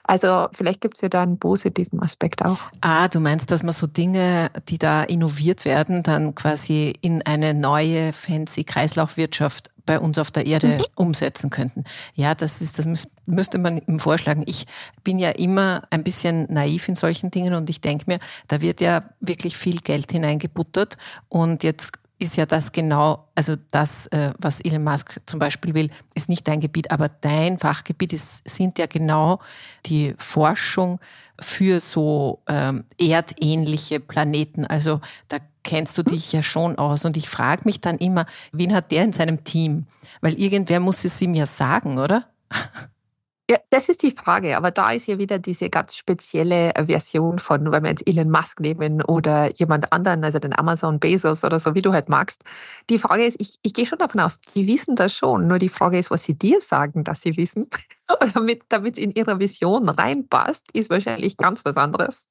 Also 0.04 0.48
vielleicht 0.54 0.82
gibt 0.82 0.98
es 0.98 1.02
ja 1.02 1.10
da 1.10 1.22
einen 1.22 1.38
positiven 1.38 2.02
Aspekt 2.02 2.44
auch. 2.44 2.60
Ah, 2.82 3.08
du 3.08 3.20
meinst, 3.20 3.52
dass 3.52 3.64
man 3.64 3.74
so 3.74 3.88
Dinge, 3.88 4.50
die 4.70 4.78
da 4.78 5.04
innoviert 5.04 5.66
werden, 5.66 6.04
dann 6.04 6.36
quasi 6.36 6.94
in 7.02 7.22
eine 7.22 7.54
neue 7.54 8.14
fancy 8.14 8.64
Kreislaufwirtschaft 8.64 9.73
bei 9.86 10.00
uns 10.00 10.18
auf 10.18 10.32
der 10.32 10.46
Erde 10.46 10.68
mhm. 10.68 10.86
umsetzen 10.96 11.50
könnten. 11.50 11.84
Ja, 12.16 12.36
das 12.36 12.62
ist, 12.62 12.80
das 12.80 13.08
müsste 13.26 13.58
man 13.58 13.80
ihm 13.80 14.00
vorschlagen. 14.00 14.44
Ich 14.46 14.66
bin 15.04 15.20
ja 15.20 15.30
immer 15.32 15.84
ein 15.90 16.04
bisschen 16.04 16.52
naiv 16.52 16.88
in 16.88 16.96
solchen 16.96 17.32
Dingen 17.32 17.54
und 17.54 17.70
ich 17.70 17.82
denke 17.82 18.06
mir, 18.08 18.20
da 18.48 18.62
wird 18.62 18.82
ja 18.82 19.04
wirklich 19.20 19.58
viel 19.58 19.80
Geld 19.80 20.12
hineingebuttert 20.12 20.98
und 21.30 21.64
jetzt 21.64 22.03
ist 22.24 22.38
ja 22.38 22.46
das 22.46 22.72
genau, 22.72 23.28
also 23.36 23.56
das, 23.72 24.08
äh, 24.08 24.34
was 24.40 24.62
Elon 24.62 24.84
Musk 24.84 25.20
zum 25.26 25.40
Beispiel 25.40 25.74
will, 25.74 25.92
ist 26.16 26.30
nicht 26.30 26.48
dein 26.48 26.62
Gebiet, 26.62 26.90
aber 26.90 27.10
dein 27.10 27.60
Fachgebiet 27.60 28.14
ist, 28.14 28.48
sind 28.48 28.80
ja 28.80 28.88
genau 28.88 29.40
die 29.86 30.16
Forschung 30.18 31.00
für 31.40 31.80
so 31.80 32.42
ähm, 32.48 32.86
erdähnliche 32.98 34.00
Planeten. 34.00 34.66
Also 34.66 35.02
da 35.28 35.38
kennst 35.64 35.98
du 35.98 36.04
dich 36.04 36.32
ja 36.32 36.42
schon 36.42 36.78
aus. 36.78 37.06
Und 37.06 37.18
ich 37.18 37.30
frage 37.30 37.64
mich 37.66 37.82
dann 37.82 37.98
immer, 37.98 38.26
wen 38.52 38.74
hat 38.74 38.92
der 38.92 39.04
in 39.04 39.14
seinem 39.14 39.44
Team? 39.44 39.86
Weil 40.22 40.34
irgendwer 40.40 40.80
muss 40.80 41.04
es 41.06 41.22
ihm 41.22 41.36
ja 41.36 41.46
sagen, 41.46 42.00
oder? 42.00 42.30
Ja, 43.52 43.58
das 43.72 43.90
ist 43.90 44.04
die 44.04 44.12
Frage, 44.12 44.56
aber 44.56 44.72
da 44.72 44.92
ist 44.92 45.06
ja 45.06 45.18
wieder 45.18 45.38
diese 45.38 45.70
ganz 45.70 45.98
spezielle 45.98 46.72
Version 46.86 47.40
von, 47.40 47.74
wenn 47.74 47.84
wir 47.84 47.90
jetzt 47.90 48.08
Elon 48.08 48.30
Musk 48.30 48.62
nehmen 48.62 49.02
oder 49.02 49.54
jemand 49.56 49.92
anderen, 49.92 50.24
also 50.24 50.40
den 50.40 50.58
Amazon 50.58 50.98
Bezos 50.98 51.44
oder 51.44 51.60
so, 51.60 51.76
wie 51.76 51.82
du 51.82 51.92
halt 51.92 52.08
magst. 52.08 52.44
Die 52.90 53.00
Frage 53.00 53.26
ist, 53.26 53.36
ich, 53.42 53.60
ich 53.62 53.74
gehe 53.74 53.86
schon 53.86 54.00
davon 54.00 54.22
aus, 54.22 54.40
die 54.56 54.66
wissen 54.68 54.96
das 54.96 55.14
schon, 55.14 55.48
nur 55.48 55.60
die 55.60 55.68
Frage 55.68 56.00
ist, 56.00 56.10
was 56.10 56.24
sie 56.24 56.36
dir 56.38 56.62
sagen, 56.62 57.04
dass 57.04 57.22
sie 57.22 57.36
wissen. 57.36 57.70
damit 58.70 58.98
es 58.98 58.98
in 58.98 59.12
ihre 59.12 59.40
Vision 59.40 59.90
reinpasst, 59.90 60.72
ist 60.72 60.90
wahrscheinlich 60.90 61.36
ganz 61.36 61.66
was 61.66 61.76
anderes. 61.76 62.30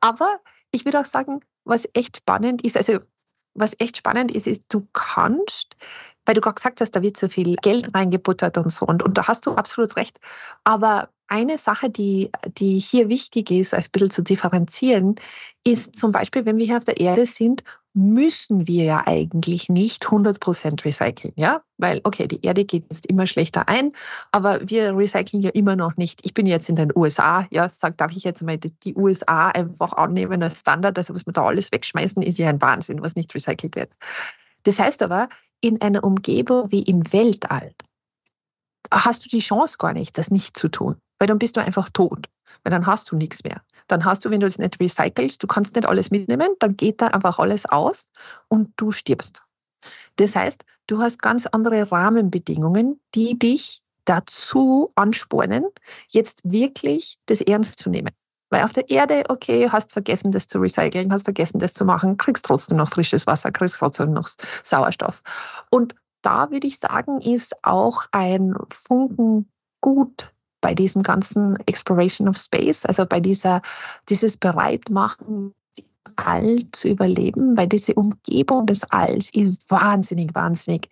Aber 0.00 0.40
ich 0.72 0.84
würde 0.84 1.00
auch 1.00 1.06
sagen, 1.06 1.40
was 1.64 1.88
echt 1.94 2.18
spannend 2.18 2.62
ist, 2.62 2.76
also 2.76 2.98
was 3.54 3.74
echt 3.78 3.96
spannend 3.96 4.32
ist, 4.32 4.46
ist, 4.46 4.62
du 4.68 4.86
kannst 4.92 5.76
weil 6.26 6.34
du 6.34 6.40
gerade 6.40 6.54
gesagt 6.54 6.80
hast, 6.80 6.92
da 6.92 7.02
wird 7.02 7.16
so 7.16 7.28
viel 7.28 7.56
Geld 7.56 7.94
reingebuttert 7.94 8.56
und 8.58 8.70
so. 8.70 8.86
Und, 8.86 9.02
und 9.02 9.18
da 9.18 9.26
hast 9.26 9.46
du 9.46 9.54
absolut 9.54 9.96
recht. 9.96 10.20
Aber 10.64 11.08
eine 11.30 11.58
Sache, 11.58 11.90
die, 11.90 12.30
die 12.58 12.78
hier 12.78 13.08
wichtig 13.08 13.50
ist, 13.50 13.72
als 13.72 13.86
ein 13.86 13.92
bisschen 13.92 14.10
zu 14.10 14.22
differenzieren, 14.22 15.16
ist 15.64 15.96
zum 15.96 16.12
Beispiel, 16.12 16.44
wenn 16.44 16.58
wir 16.58 16.66
hier 16.66 16.76
auf 16.76 16.84
der 16.84 17.00
Erde 17.00 17.26
sind, 17.26 17.62
müssen 17.92 18.68
wir 18.68 18.84
ja 18.84 19.06
eigentlich 19.06 19.68
nicht 19.68 20.06
100% 20.06 20.84
recyceln, 20.84 21.32
ja? 21.36 21.62
Weil, 21.76 22.00
okay, 22.04 22.28
die 22.28 22.44
Erde 22.44 22.64
geht 22.64 22.84
jetzt 22.88 23.06
immer 23.06 23.26
schlechter 23.26 23.68
ein, 23.68 23.92
aber 24.30 24.60
wir 24.68 24.96
recyceln 24.96 25.42
ja 25.42 25.50
immer 25.50 25.74
noch 25.74 25.96
nicht. 25.96 26.20
Ich 26.22 26.34
bin 26.34 26.46
jetzt 26.46 26.68
in 26.68 26.76
den 26.76 26.92
USA, 26.94 27.46
ja, 27.50 27.68
sag, 27.72 27.96
darf 27.96 28.12
ich 28.12 28.22
jetzt 28.22 28.42
mal 28.42 28.58
die 28.58 28.94
USA 28.94 29.48
einfach 29.48 29.92
annehmen 29.94 30.42
als 30.42 30.60
Standard, 30.60 30.98
also 30.98 31.14
was 31.14 31.26
wir 31.26 31.32
da 31.32 31.44
alles 31.44 31.72
wegschmeißen, 31.72 32.22
ist 32.22 32.38
ja 32.38 32.48
ein 32.48 32.62
Wahnsinn, 32.62 33.02
was 33.02 33.16
nicht 33.16 33.34
recycelt 33.34 33.74
wird. 33.74 33.90
Das 34.62 34.78
heißt 34.78 35.02
aber, 35.02 35.28
in 35.60 35.80
einer 35.80 36.04
Umgebung 36.04 36.70
wie 36.70 36.82
im 36.82 37.12
Weltall 37.12 37.72
hast 38.92 39.24
du 39.24 39.28
die 39.28 39.40
Chance 39.40 39.76
gar 39.78 39.92
nicht, 39.92 40.16
das 40.16 40.30
nicht 40.30 40.56
zu 40.56 40.68
tun, 40.68 40.96
weil 41.20 41.28
dann 41.28 41.38
bist 41.38 41.56
du 41.56 41.60
einfach 41.60 41.90
tot, 41.90 42.28
weil 42.64 42.72
dann 42.72 42.86
hast 42.86 43.12
du 43.12 43.16
nichts 43.16 43.44
mehr. 43.44 43.62
Dann 43.86 44.04
hast 44.04 44.24
du, 44.24 44.30
wenn 44.30 44.40
du 44.40 44.46
es 44.46 44.58
nicht 44.58 44.80
recycelst, 44.80 45.40
du 45.40 45.46
kannst 45.46 45.76
nicht 45.76 45.86
alles 45.86 46.10
mitnehmen, 46.10 46.48
dann 46.58 46.76
geht 46.76 47.00
da 47.00 47.08
einfach 47.08 47.38
alles 47.38 47.66
aus 47.66 48.10
und 48.48 48.72
du 48.76 48.90
stirbst. 48.90 49.42
Das 50.16 50.34
heißt, 50.34 50.64
du 50.86 51.00
hast 51.00 51.20
ganz 51.22 51.46
andere 51.46 51.92
Rahmenbedingungen, 51.92 53.00
die 53.14 53.38
dich 53.38 53.82
dazu 54.06 54.90
anspornen, 54.94 55.66
jetzt 56.08 56.40
wirklich 56.42 57.18
das 57.26 57.42
ernst 57.42 57.78
zu 57.78 57.90
nehmen. 57.90 58.12
Weil 58.48 58.64
auf 58.64 58.72
der 58.72 58.90
Erde, 58.90 59.24
okay, 59.28 59.68
hast 59.70 59.92
vergessen, 59.92 60.32
das 60.32 60.48
zu 60.48 60.58
recyceln, 60.58 61.12
hast 61.12 61.24
vergessen, 61.24 61.60
das 61.60 61.74
zu 61.74 61.84
machen, 61.84 62.16
kriegst 62.16 62.46
trotzdem 62.46 62.78
noch 62.78 62.90
frisches 62.90 63.26
Wasser, 63.26 63.52
kriegst 63.52 63.76
trotzdem 63.76 64.12
noch 64.12 64.30
Sauerstoff. 64.64 65.22
Und 65.70 65.94
da 66.22 66.50
würde 66.50 66.66
ich 66.66 66.78
sagen, 66.78 67.20
ist 67.20 67.54
auch 67.62 68.06
ein 68.10 68.54
Funken 68.70 69.50
gut 69.80 70.32
bei 70.60 70.74
diesem 70.74 71.02
ganzen 71.02 71.56
Exploration 71.66 72.28
of 72.28 72.36
Space, 72.36 72.84
also 72.84 73.06
bei 73.06 73.20
dieser, 73.20 73.62
dieses 74.08 74.36
Bereitmachen, 74.36 75.54
All 76.16 76.58
zu 76.72 76.88
überleben, 76.88 77.56
weil 77.56 77.68
diese 77.68 77.94
Umgebung 77.94 78.66
des 78.66 78.84
Alls 78.84 79.30
ist 79.32 79.70
wahnsinnig, 79.70 80.34
wahnsinnig 80.34 80.88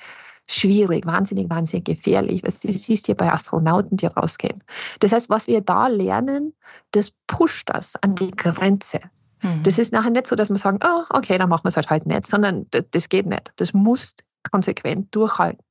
schwierig, 0.49 1.07
wahnsinnig, 1.07 1.51
wahnsinnig 1.51 1.85
gefährlich. 1.85 2.43
Was 2.45 2.61
du 2.61 2.73
siehst 2.73 3.07
hier 3.07 3.15
bei 3.15 3.31
Astronauten, 3.31 3.97
die 3.97 4.07
rausgehen. 4.07 4.63
Das 5.01 5.13
heißt, 5.13 5.29
was 5.29 5.47
wir 5.47 5.61
da 5.61 5.89
lernen, 5.89 6.55
das 6.93 7.13
pusht 7.27 7.69
das 7.69 7.97
an 7.97 8.15
die 8.15 8.31
Grenze. 8.31 9.01
Mhm. 9.43 9.63
Das 9.63 9.79
ist 9.79 9.93
nachher 9.93 10.11
nicht 10.11 10.27
so, 10.27 10.37
dass 10.37 10.49
wir 10.49 10.57
sagen, 10.57 10.79
oh, 10.83 11.05
okay, 11.11 11.37
dann 11.37 11.49
machen 11.49 11.65
wir 11.65 11.69
es 11.69 11.77
halt 11.77 11.91
heute 11.91 12.09
nicht, 12.09 12.27
sondern 12.27 12.67
das 12.71 13.09
geht 13.09 13.27
nicht. 13.27 13.53
Das 13.57 13.75
muss 13.75 14.15
konsequent 14.51 15.15
durchhalten. 15.15 15.63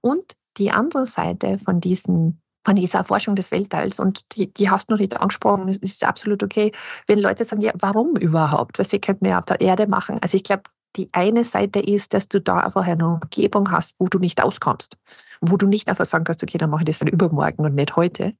Und 0.00 0.36
die 0.56 0.72
andere 0.72 1.06
Seite 1.06 1.58
von 1.58 1.80
diesen 1.80 2.40
von 2.68 2.76
dieser 2.76 2.98
Erforschung 2.98 3.34
des 3.34 3.50
Weltalls 3.50 3.98
und 3.98 4.36
die, 4.36 4.52
die 4.52 4.68
hast 4.68 4.90
du 4.90 4.92
noch 4.92 5.00
nicht 5.00 5.18
angesprochen, 5.18 5.70
es 5.70 5.78
ist 5.78 6.04
absolut 6.04 6.42
okay, 6.42 6.72
wenn 7.06 7.18
Leute 7.18 7.46
sagen, 7.46 7.62
ja, 7.62 7.72
warum 7.78 8.14
überhaupt? 8.16 8.78
Was 8.78 8.90
sie 8.90 8.98
könnten 8.98 9.24
wir 9.24 9.38
auf 9.38 9.46
der 9.46 9.62
Erde 9.62 9.86
machen. 9.86 10.18
Also 10.20 10.36
ich 10.36 10.42
glaube, 10.42 10.64
die 10.96 11.08
eine 11.12 11.44
Seite 11.44 11.80
ist, 11.80 12.12
dass 12.12 12.28
du 12.28 12.42
da 12.42 12.58
einfach 12.58 12.86
eine 12.86 13.06
Umgebung 13.06 13.70
hast, 13.70 13.94
wo 13.98 14.08
du 14.08 14.18
nicht 14.18 14.42
auskommst, 14.42 14.98
wo 15.40 15.56
du 15.56 15.66
nicht 15.66 15.88
einfach 15.88 16.04
sagen 16.04 16.24
kannst, 16.24 16.42
okay, 16.42 16.58
dann 16.58 16.68
mache 16.68 16.82
ich 16.82 16.86
das 16.88 16.98
dann 16.98 17.08
übermorgen 17.08 17.64
und 17.64 17.74
nicht 17.74 17.96
heute. 17.96 18.34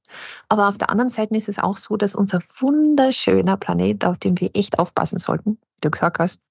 Aber 0.51 0.69
auf 0.69 0.77
der 0.77 0.91
anderen 0.91 1.09
Seite 1.09 1.35
ist 1.35 1.49
es 1.49 1.59
auch 1.59 1.79
so, 1.79 1.97
dass 1.97 2.15
unser 2.15 2.43
wunderschöner 2.59 3.57
Planet, 3.57 4.05
auf 4.05 4.19
den 4.19 4.39
wir 4.39 4.51
echt 4.53 4.79
aufpassen 4.79 5.19
sollten, 5.19 5.53
wie 5.53 5.81
du 5.81 5.91
gesagt 5.91 6.19
hast, 6.19 6.43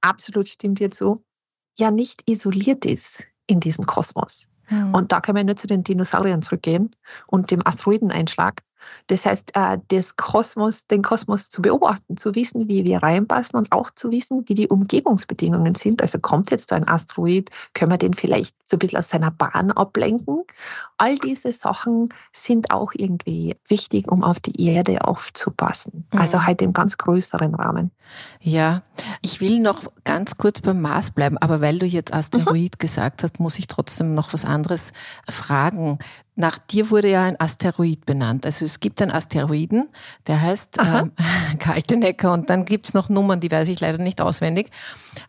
absolut 0.00 0.48
stimmt 0.48 0.78
dir 0.78 0.92
zu, 0.92 1.24
ja 1.76 1.90
nicht 1.90 2.22
isoliert 2.30 2.84
ist 2.84 3.24
in 3.48 3.58
diesem 3.58 3.84
Kosmos. 3.84 4.46
Und 4.92 5.12
da 5.12 5.20
können 5.20 5.36
wir 5.36 5.44
nur 5.44 5.56
zu 5.56 5.66
den 5.66 5.84
Dinosauriern 5.84 6.42
zurückgehen 6.42 6.90
und 7.26 7.50
dem 7.50 7.64
Asteroideneinschlag. 7.64 8.62
Das 9.06 9.26
heißt, 9.26 9.52
äh, 9.54 9.78
das 9.88 10.16
Kosmos, 10.16 10.86
den 10.86 11.02
Kosmos 11.02 11.50
zu 11.50 11.62
beobachten, 11.62 12.16
zu 12.16 12.34
wissen, 12.34 12.68
wie 12.68 12.84
wir 12.84 13.02
reinpassen 13.02 13.58
und 13.58 13.72
auch 13.72 13.90
zu 13.90 14.10
wissen, 14.10 14.44
wie 14.46 14.54
die 14.54 14.68
Umgebungsbedingungen 14.68 15.74
sind. 15.74 16.02
Also 16.02 16.18
kommt 16.18 16.50
jetzt 16.50 16.72
da 16.72 16.76
ein 16.76 16.88
Asteroid, 16.88 17.50
können 17.74 17.90
wir 17.90 17.98
den 17.98 18.14
vielleicht 18.14 18.54
so 18.64 18.76
ein 18.76 18.78
bisschen 18.78 18.98
aus 18.98 19.08
seiner 19.08 19.30
Bahn 19.30 19.70
ablenken? 19.70 20.42
All 20.98 21.18
diese 21.18 21.52
Sachen 21.52 22.08
sind 22.32 22.70
auch 22.70 22.92
irgendwie 22.94 23.56
wichtig, 23.68 24.08
um 24.10 24.22
auf 24.22 24.40
die 24.40 24.66
Erde 24.66 25.04
aufzupassen. 25.04 26.06
Mhm. 26.12 26.18
Also 26.18 26.44
halt 26.44 26.62
im 26.62 26.72
ganz 26.72 26.96
größeren 26.96 27.54
Rahmen. 27.54 27.90
Ja, 28.40 28.82
ich 29.22 29.40
will 29.40 29.60
noch 29.60 29.84
ganz 30.04 30.36
kurz 30.36 30.60
beim 30.60 30.80
Mars 30.80 31.10
bleiben, 31.10 31.38
aber 31.38 31.60
weil 31.60 31.78
du 31.78 31.86
jetzt 31.86 32.12
Asteroid 32.12 32.74
mhm. 32.74 32.78
gesagt 32.78 33.22
hast, 33.22 33.40
muss 33.40 33.58
ich 33.58 33.66
trotzdem 33.66 34.14
noch 34.14 34.32
was 34.32 34.44
anderes 34.44 34.92
fragen. 35.28 35.98
Nach 36.38 36.58
dir 36.58 36.90
wurde 36.90 37.10
ja 37.10 37.24
ein 37.24 37.40
Asteroid 37.40 38.04
benannt. 38.04 38.44
Also 38.44 38.66
es 38.66 38.78
gibt 38.78 39.00
einen 39.00 39.10
Asteroiden, 39.10 39.88
der 40.26 40.40
heißt 40.40 40.76
ähm, 40.78 41.12
Kaltenecker 41.58 42.32
und 42.32 42.50
dann 42.50 42.66
gibt 42.66 42.86
es 42.86 42.94
noch 42.94 43.08
Nummern, 43.08 43.40
die 43.40 43.50
weiß 43.50 43.68
ich 43.68 43.80
leider 43.80 43.98
nicht 43.98 44.20
auswendig. 44.20 44.70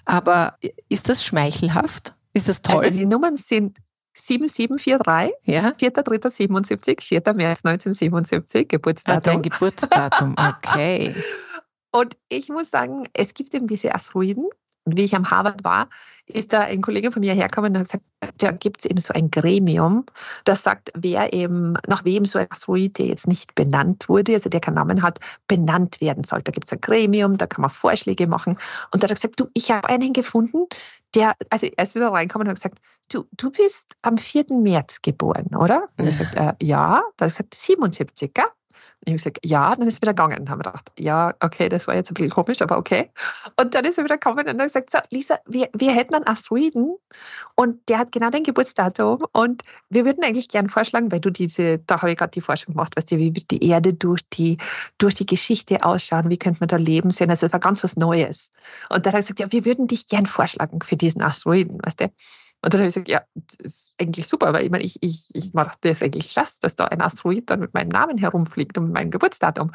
Aber 0.04 0.58
ist 0.90 1.08
das 1.08 1.24
schmeichelhaft? 1.24 2.14
Ist 2.34 2.50
das 2.50 2.62
toll? 2.62 2.84
Also 2.84 3.00
die 3.00 3.06
Nummern 3.06 3.38
sind 3.38 3.78
7743, 4.16 5.34
ja? 5.46 5.70
4.3.77, 5.70 7.02
4. 7.02 7.22
März 7.36 7.64
1977, 7.64 8.68
Geburtsdatum. 8.68 9.18
Ah, 9.18 9.22
dein 9.22 9.42
Geburtsdatum, 9.42 10.36
okay. 10.38 11.16
Und 11.92 12.18
ich 12.28 12.50
muss 12.50 12.70
sagen, 12.70 13.08
es 13.14 13.34
gibt 13.34 13.54
eben 13.54 13.68
diese 13.68 13.96
Asteroiden, 13.96 14.48
und 14.88 14.96
wie 14.96 15.04
ich 15.04 15.16
am 15.16 15.30
Harvard 15.30 15.66
war, 15.66 15.90
ist 16.28 16.54
da 16.54 16.62
ein 16.62 16.82
Kollege 16.82 17.12
von 17.12 17.20
mir 17.20 17.34
hergekommen 17.34 17.74
und 17.76 17.80
hat 17.80 17.88
gesagt, 17.88 18.06
da 18.38 18.52
gibt 18.52 18.80
es 18.80 18.86
eben 18.86 19.00
so 19.00 19.14
ein 19.14 19.30
Gremium, 19.30 20.06
das 20.46 20.64
sagt, 20.64 20.92
wer 20.96 21.34
eben, 21.34 21.74
nach 21.88 22.06
wem 22.06 22.24
so 22.24 22.40
ein 22.40 22.48
Asteroid, 22.50 22.98
der 22.98 23.08
jetzt 23.08 23.28
nicht 23.28 23.54
benannt 23.54 24.08
wurde, 24.08 24.34
also 24.34 24.50
der 24.50 24.62
keinen 24.62 24.76
Namen 24.76 25.02
hat, 25.02 25.20
benannt 25.48 26.00
werden 26.00 26.24
soll. 26.24 26.42
Da 26.42 26.52
gibt 26.52 26.68
es 26.68 26.72
ein 26.72 26.80
Gremium, 26.80 27.38
da 27.38 27.48
kann 27.48 27.62
man 27.62 27.70
Vorschläge 27.70 28.28
machen. 28.28 28.58
Und 28.92 29.04
da 29.04 29.06
hat 29.06 29.12
er 29.12 29.16
gesagt, 29.16 29.40
du, 29.42 29.48
ich 29.54 29.72
habe 29.72 29.90
einen 29.90 30.14
gefunden, 30.14 30.68
der, 31.14 31.36
also 31.50 31.68
er 31.68 31.84
ist 31.84 31.96
da 31.96 32.10
reingekommen 32.10 32.48
und 32.48 32.52
hat 32.52 32.58
gesagt, 32.58 32.80
du, 33.12 33.26
du 33.36 33.52
bist 33.52 33.96
am 34.04 34.18
4. 34.18 34.46
März 34.52 35.02
geboren, 35.02 35.54
oder? 35.54 35.90
Und 35.98 36.06
er 36.06 36.14
sagt, 36.14 36.36
äh, 36.36 36.54
ja. 36.66 37.04
Da 37.18 37.26
hat 37.26 37.32
er 37.32 37.44
gesagt, 37.44 37.56
77, 37.56 38.34
gell? 38.34 38.46
Ich 39.02 39.12
habe 39.12 39.18
gesagt, 39.18 39.40
ja, 39.46 39.76
dann 39.76 39.88
ist 39.88 40.00
er 40.00 40.02
wieder 40.02 40.14
gegangen. 40.14 40.40
Und 40.40 40.50
haben 40.50 40.60
wir 40.60 40.64
gedacht, 40.64 40.92
ja, 40.98 41.34
okay, 41.40 41.70
das 41.70 41.88
war 41.88 41.96
jetzt 41.96 42.12
ein 42.12 42.16
bisschen 42.16 42.32
komisch, 42.32 42.62
aber 42.62 42.78
okay. 42.78 43.10
Und 43.60 43.74
dann 43.74 43.86
ist 43.86 43.98
er 43.98 44.04
wieder 44.04 44.18
gekommen 44.18 44.48
und 44.48 44.60
hat 44.60 44.68
gesagt, 44.68 44.92
so, 44.92 44.98
Lisa, 45.12 45.38
wir, 45.46 45.70
wir 45.74 45.94
hätten 45.94 46.16
einen 46.16 46.28
Asteroiden 46.28 46.98
und 47.56 47.88
der 47.90 48.00
hat 48.00 48.12
genau 48.12 48.30
dein 48.30 48.44
Geburtsdatum 48.44 49.26
und 49.32 49.62
wir 49.90 50.04
würden 50.04 50.24
eigentlich 50.24 50.50
gern 50.50 50.68
vorschlagen, 50.68 51.12
weil 51.12 51.20
du 51.20 51.30
diese, 51.30 51.80
da 51.80 52.02
habe 52.02 52.12
ich 52.12 52.18
gerade 52.18 52.32
die 52.32 52.42
Forschung 52.42 52.74
gemacht, 52.74 52.98
weißt 52.98 53.12
du, 53.12 53.18
wie 53.18 53.32
die 53.32 53.70
Erde 53.70 53.94
durch 53.94 54.28
die, 54.34 54.58
durch 54.98 55.16
die 55.16 55.26
Geschichte 55.26 55.84
ausschauen, 55.84 56.30
wie 56.30 56.38
könnte 56.38 56.60
man 56.60 56.68
da 56.68 56.78
leben 56.78 57.12
sehen, 57.12 57.30
also 57.30 57.46
es 57.46 57.54
war 57.54 57.60
ganz 57.60 57.84
was 57.84 57.96
Neues. 57.96 58.52
Und 58.90 59.06
dann 59.06 59.14
hat 59.14 59.20
er 59.20 59.22
gesagt, 59.22 59.40
ja, 59.40 59.52
wir 59.52 59.66
würden 59.66 59.88
dich 59.88 60.08
gern 60.08 60.26
vorschlagen 60.26 60.82
für 60.82 60.98
diesen 60.98 61.22
Asteroiden, 61.22 61.80
weißt 61.84 62.02
du. 62.02 62.12
Und 62.68 62.74
dann 62.74 62.82
habe 62.82 62.90
ich 62.90 62.96
gesagt, 62.96 63.08
ja, 63.08 63.22
das 63.34 63.60
ist 63.62 63.96
eigentlich 63.98 64.28
super, 64.28 64.52
weil 64.52 64.66
ich 64.66 64.70
meine, 64.70 64.84
ich, 64.84 65.02
ich, 65.02 65.34
ich 65.34 65.54
mache 65.54 65.78
das 65.80 66.04
eigentlich 66.04 66.32
klasse, 66.32 66.58
dass 66.60 66.76
da 66.76 66.84
ein 66.84 67.02
Asteroid 67.02 67.50
dann 67.50 67.62
mit 67.62 67.74
meinem 67.74 67.88
Namen 67.88 68.18
herumfliegt 68.18 68.78
und 68.78 68.88
mit 68.88 68.94
meinem 68.94 69.10
Geburtsdatum. 69.10 69.72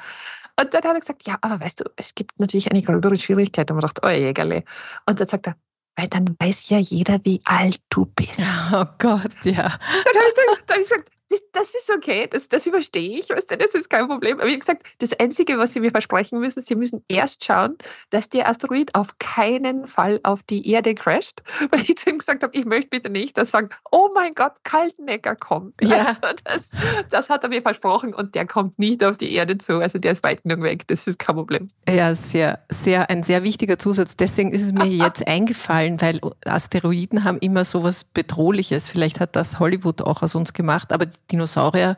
Und 0.61 0.75
dann 0.75 0.83
hat 0.83 0.95
er 0.95 1.01
gesagt, 1.01 1.27
ja, 1.27 1.39
aber 1.41 1.59
weißt 1.59 1.81
du, 1.81 1.85
es 1.97 2.15
gibt 2.15 2.39
natürlich 2.39 2.71
eine 2.71 2.83
gröbere 2.83 3.17
Schwierigkeit. 3.17 3.71
Und 3.71 3.79
man 3.79 3.81
dachte, 3.81 4.03
oh 4.05 4.11
jägerle. 4.11 4.65
Und 5.07 5.19
dann 5.19 5.27
sagt 5.27 5.47
er, 5.47 5.57
weil 5.97 6.09
dann 6.09 6.37
weiß 6.39 6.69
ja 6.69 6.77
jeder, 6.77 7.19
wie 7.25 7.41
alt 7.47 7.81
du 7.89 8.05
bist. 8.05 8.43
Oh 8.75 8.85
Gott, 8.99 9.43
ja. 9.45 9.55
Dann 9.55 9.71
habe 9.71 10.33
ich, 10.35 10.69
hab 10.69 10.77
ich 10.77 10.77
gesagt, 10.77 11.11
das 11.53 11.75
ist 11.75 11.91
okay, 11.95 12.27
das, 12.29 12.49
das 12.49 12.67
überstehe 12.67 13.19
ich, 13.19 13.31
weißt 13.31 13.51
du, 13.51 13.57
das 13.57 13.75
ist 13.75 13.91
kein 13.91 14.09
Problem. 14.09 14.41
Aber 14.41 14.49
wie 14.49 14.59
gesagt, 14.59 14.87
das 14.99 15.13
Einzige, 15.19 15.59
was 15.59 15.73
Sie 15.73 15.81
mir 15.81 15.91
versprechen 15.91 16.41
müssen, 16.41 16.63
Sie 16.63 16.75
müssen 16.75 17.05
erst 17.09 17.45
schauen, 17.45 17.77
dass 18.11 18.29
der 18.29 18.49
Asteroid 18.49 18.95
auf 18.95 19.19
keinen 19.19 19.87
Fall 19.87 20.21
auf 20.23 20.43
die 20.43 20.69
Erde 20.71 20.95
crasht, 20.95 21.43
weil 21.71 21.81
ich 21.83 21.97
zu 21.97 22.11
ihm 22.11 22.19
gesagt 22.19 22.43
habe, 22.43 22.57
ich 22.57 22.65
möchte 22.65 22.89
bitte 22.89 23.11
nicht, 23.11 23.39
dass 23.39 23.51
sagen, 23.51 23.71
oh 23.91 24.09
mein 24.15 24.35
Gott, 24.35 24.53
Kaltenecker 24.65 25.37
kommt. 25.37 25.75
Ja. 25.83 26.17
Also 26.23 26.35
das, 26.45 26.71
das 27.11 27.31
hat 27.31 27.45
er 27.45 27.51
mir 27.51 27.63
versprochen 27.63 28.15
und 28.15 28.35
der 28.35 28.47
kommt 28.47 28.79
nicht 28.79 29.05
auf 29.05 29.17
die 29.17 29.33
Erde 29.33 29.59
zu, 29.59 29.79
also 29.79 29.99
der 29.99 30.13
ist 30.13 30.25
weit 30.25 30.43
genug 30.43 30.63
weg, 30.63 30.87
das 30.89 31.07
ist 31.07 31.19
kein 31.19 31.37
Problem. 31.37 31.69
Ja, 31.89 32.15
sehr, 32.15 32.61
sehr, 32.71 33.11
ein 33.11 33.23
sehr 33.23 33.43
wichtiger 33.43 33.79
Zusatz. 33.79 34.17
Deswegen 34.17 34.53
ist 34.53 34.63
es 34.63 34.73
mir 34.73 34.87
jetzt 34.87 35.27
eingefallen, 35.27 36.01
weil 36.01 36.21
Asteroiden 36.45 37.25
haben 37.25 37.39
immer 37.39 37.65
so 37.65 37.83
was 37.83 38.05
Bedrohliches. 38.05 38.89
Vielleicht 38.89 39.21
hat 39.21 39.37
das 39.37 39.59
Hollywood 39.59 40.03
auch 40.03 40.23
aus 40.23 40.35
uns 40.35 40.53
gemacht, 40.53 40.93
aber 40.93 41.07
Dinosaurier, 41.31 41.97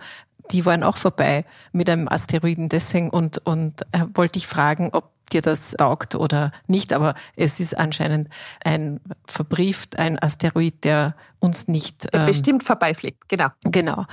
die 0.50 0.66
waren 0.66 0.82
auch 0.82 0.96
vorbei 0.96 1.44
mit 1.72 1.88
einem 1.88 2.08
Asteroiden 2.08 2.68
deswegen 2.68 3.10
und, 3.10 3.38
und 3.46 3.82
äh, 3.92 4.04
wollte 4.14 4.38
ich 4.38 4.46
fragen, 4.46 4.90
ob 4.92 5.10
dir 5.32 5.42
das 5.42 5.72
taugt 5.72 6.14
oder 6.14 6.52
nicht, 6.66 6.92
aber 6.92 7.14
es 7.37 7.60
ist 7.60 7.76
anscheinend 7.76 8.28
ein 8.64 9.00
verbrieft, 9.26 9.98
ein 9.98 10.22
Asteroid, 10.22 10.84
der 10.84 11.14
uns 11.40 11.68
nicht. 11.68 12.12
Der 12.12 12.20
ähm, 12.20 12.26
bestimmt 12.26 12.62
vorbeifliegt, 12.62 13.28
genau. 13.28 13.48
Genau. 13.64 14.06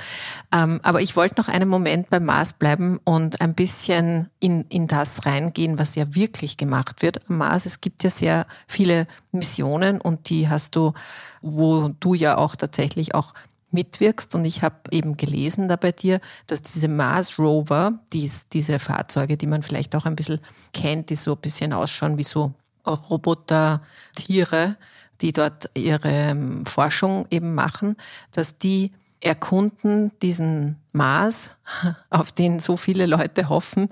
Ähm, 0.51 0.79
aber 0.83 1.01
ich 1.01 1.15
wollte 1.15 1.39
noch 1.39 1.47
einen 1.47 1.69
Moment 1.69 2.09
beim 2.09 2.25
Mars 2.25 2.53
bleiben 2.53 2.99
und 3.03 3.39
ein 3.39 3.53
bisschen 3.53 4.29
in, 4.39 4.65
in 4.69 4.87
das 4.87 5.25
reingehen, 5.25 5.79
was 5.79 5.95
ja 5.95 6.13
wirklich 6.13 6.57
gemacht 6.57 7.01
wird 7.01 7.21
am 7.29 7.37
Mars. 7.37 7.65
Es 7.65 7.79
gibt 7.81 8.03
ja 8.03 8.09
sehr 8.09 8.47
viele 8.67 9.07
Missionen 9.31 10.01
und 10.01 10.29
die 10.29 10.49
hast 10.49 10.75
du, 10.75 10.93
wo 11.41 11.89
du 11.99 12.13
ja 12.13 12.37
auch 12.37 12.55
tatsächlich 12.55 13.15
auch 13.15 13.33
mitwirkst. 13.71 14.35
Und 14.35 14.45
ich 14.45 14.61
habe 14.63 14.75
eben 14.91 15.17
gelesen 15.17 15.67
da 15.67 15.75
bei 15.75 15.91
dir, 15.91 16.19
dass 16.47 16.61
diese 16.61 16.87
Mars 16.87 17.39
Rover, 17.39 17.99
dies, 18.13 18.47
diese 18.49 18.79
Fahrzeuge, 18.79 19.37
die 19.37 19.47
man 19.47 19.63
vielleicht 19.63 19.95
auch 19.95 20.05
ein 20.05 20.15
bisschen 20.15 20.39
kennt, 20.73 21.09
die 21.09 21.15
so 21.15 21.33
ein 21.33 21.41
bisschen 21.41 21.73
ausschauen 21.73 22.17
wie 22.17 22.23
so 22.23 22.53
Roboter, 22.85 23.81
Tiere, 24.15 24.77
die 25.21 25.33
dort 25.33 25.69
ihre 25.75 26.09
ähm, 26.09 26.65
Forschung 26.65 27.27
eben 27.29 27.53
machen, 27.53 27.95
dass 28.31 28.57
die 28.57 28.91
erkunden 29.19 30.11
diesen 30.21 30.77
Mars, 30.91 31.57
auf 32.09 32.31
den 32.31 32.59
so 32.59 32.75
viele 32.75 33.05
Leute 33.05 33.49
hoffen, 33.49 33.89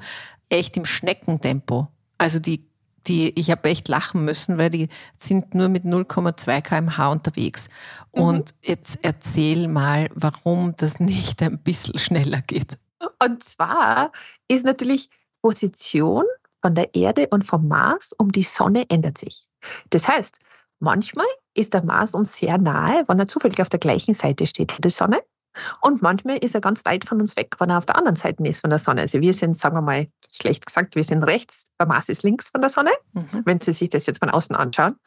echt 0.49 0.75
im 0.75 0.85
Schneckentempo. 0.85 1.87
Also 2.17 2.39
die 2.39 2.68
die, 3.07 3.37
ich 3.39 3.51
habe 3.51 3.69
echt 3.69 3.87
lachen 3.87 4.25
müssen, 4.25 4.57
weil 4.57 4.69
die 4.69 4.89
sind 5.17 5.55
nur 5.55 5.69
mit 5.69 5.83
0,2 5.83 6.61
kmh 6.61 7.11
unterwegs. 7.11 7.69
Mhm. 8.13 8.21
Und 8.21 8.49
jetzt 8.61 8.99
erzähl 9.01 9.67
mal, 9.67 10.09
warum 10.13 10.75
das 10.77 10.99
nicht 10.99 11.41
ein 11.41 11.59
bisschen 11.59 11.97
schneller 11.97 12.41
geht. 12.41 12.77
Und 13.23 13.43
zwar 13.43 14.11
ist 14.47 14.65
natürlich 14.65 15.09
Position 15.41 16.25
von 16.61 16.75
der 16.75 16.93
Erde 16.93 17.27
und 17.29 17.43
vom 17.43 17.67
Mars 17.67 18.13
um 18.17 18.31
die 18.31 18.43
Sonne 18.43 18.89
ändert 18.89 19.17
sich. 19.17 19.47
Das 19.89 20.07
heißt, 20.07 20.39
manchmal 20.79 21.25
ist 21.53 21.73
der 21.73 21.83
Mars 21.83 22.13
uns 22.13 22.35
sehr 22.35 22.57
nahe, 22.57 23.03
wenn 23.07 23.19
er 23.19 23.27
zufällig 23.27 23.61
auf 23.61 23.69
der 23.69 23.79
gleichen 23.79 24.13
Seite 24.13 24.45
steht 24.45 24.77
wie 24.77 24.81
die 24.81 24.89
Sonne. 24.89 25.21
Und 25.81 26.01
manchmal 26.01 26.37
ist 26.37 26.55
er 26.55 26.61
ganz 26.61 26.85
weit 26.85 27.05
von 27.05 27.19
uns 27.19 27.35
weg, 27.35 27.55
wenn 27.59 27.69
er 27.69 27.77
auf 27.77 27.85
der 27.85 27.95
anderen 27.95 28.15
Seite 28.15 28.43
ist 28.43 28.61
von 28.61 28.69
der 28.69 28.79
Sonne. 28.79 29.01
Also 29.01 29.19
wir 29.21 29.33
sind, 29.33 29.57
sagen 29.57 29.75
wir 29.75 29.81
mal, 29.81 30.07
schlecht 30.31 30.65
gesagt, 30.65 30.95
wir 30.95 31.03
sind 31.03 31.23
rechts, 31.23 31.67
der 31.79 31.87
Mars 31.87 32.09
ist 32.09 32.23
links 32.23 32.49
von 32.49 32.61
der 32.61 32.69
Sonne, 32.69 32.91
mhm. 33.13 33.41
wenn 33.45 33.59
Sie 33.59 33.73
sich 33.73 33.89
das 33.89 34.05
jetzt 34.05 34.19
von 34.19 34.29
außen 34.29 34.55
anschauen. 34.55 34.97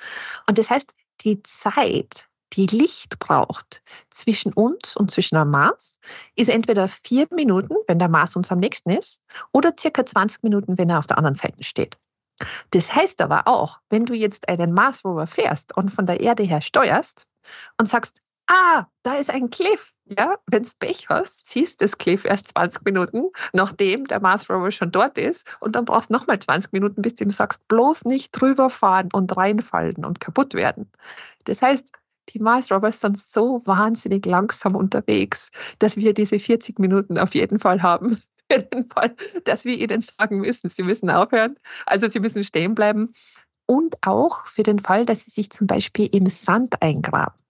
Und 0.49 0.59
das 0.59 0.71
heißt, 0.71 0.93
die 1.23 1.43
Zeit, 1.43 2.29
die 2.55 2.67
Licht 2.67 3.19
braucht 3.19 3.83
zwischen 4.11 4.53
uns 4.53 4.97
und 4.97 5.11
zwischen 5.11 5.37
dem 5.37 5.51
Mars, 5.51 5.99
ist 6.35 6.51
entweder 6.51 6.89
vier 6.89 7.27
Minuten, 7.31 7.75
wenn 7.87 7.99
der 7.99 8.09
Mars 8.09 8.37
uns 8.37 8.51
am 8.51 8.59
nächsten 8.59 8.91
ist, 8.91 9.23
oder 9.53 9.73
circa 9.79 10.05
20 10.05 10.43
Minuten, 10.43 10.77
wenn 10.77 10.91
er 10.91 10.99
auf 10.99 11.07
der 11.07 11.19
anderen 11.19 11.37
Seite 11.37 11.63
steht. 11.65 11.99
Das 12.71 12.95
heißt 12.95 13.21
aber 13.21 13.47
auch, 13.47 13.79
wenn 13.89 14.07
du 14.07 14.15
jetzt 14.15 14.49
einen 14.49 14.73
Mars 14.73 15.05
Rover 15.05 15.27
fährst 15.27 15.77
und 15.77 15.91
von 15.91 16.07
der 16.07 16.21
Erde 16.21 16.43
her 16.43 16.61
steuerst 16.61 17.27
und 17.79 17.89
sagst, 17.89 18.22
ah, 18.47 18.87
da 19.03 19.15
ist 19.15 19.31
ein 19.31 19.51
Cliff. 19.51 19.93
Ja, 20.05 20.37
wenn 20.47 20.65
du 20.65 20.69
Pech 20.79 21.09
hast, 21.09 21.49
siehst 21.49 21.81
du 21.81 21.85
das 21.85 21.97
Cliff 21.97 22.25
erst 22.25 22.49
20 22.49 22.85
Minuten, 22.85 23.31
nachdem 23.53 24.07
der 24.07 24.21
Mars 24.21 24.51
Rover 24.51 24.71
schon 24.71 24.91
dort 24.91 25.17
ist. 25.17 25.47
Und 25.61 25.77
dann 25.77 25.85
brauchst 25.85 26.11
du 26.11 26.15
nochmal 26.15 26.39
20 26.39 26.73
Minuten, 26.73 27.03
bis 27.03 27.15
du 27.15 27.25
ihm 27.25 27.31
sagst, 27.31 27.67
bloß 27.69 28.05
nicht 28.05 28.33
drüber 28.33 28.69
fahren 28.69 29.09
und 29.13 29.35
reinfallen 29.37 30.05
und 30.05 30.21
kaputt 30.21 30.55
werden. 30.55 30.91
Das 31.45 31.63
heißt, 31.63 31.91
die 32.31 32.41
Mars 32.41 32.71
Rovers 32.71 33.01
sind 33.01 33.19
so 33.19 33.63
wahnsinnig 33.65 34.27
langsam 34.27 34.77
unterwegs, 34.77 35.51
dass 35.79 35.97
wir 35.97 36.15
diese 36.15 36.39
40 36.39 36.79
Minuten 36.79 37.19
auf 37.19 37.35
jeden 37.35 37.59
Fall 37.59 37.83
haben. 37.83 38.19
Den 38.51 38.91
Fall, 38.91 39.15
dass 39.45 39.65
wir 39.65 39.79
ihnen 39.79 40.03
sagen 40.03 40.41
müssen, 40.41 40.69
sie 40.69 40.83
müssen 40.83 41.09
aufhören. 41.09 41.57
Also 41.87 42.11
sie 42.11 42.21
müssen 42.21 42.45
stehen 42.45 42.75
bleiben. 42.75 43.15
Und 43.65 43.97
auch 44.03 44.45
für 44.47 44.63
den 44.63 44.79
Fall, 44.79 45.07
dass 45.07 45.25
sie 45.25 45.31
sich 45.31 45.51
zum 45.51 45.67
Beispiel 45.67 46.07
im 46.13 46.27
Sand 46.27 46.83
eingraben. 46.83 47.42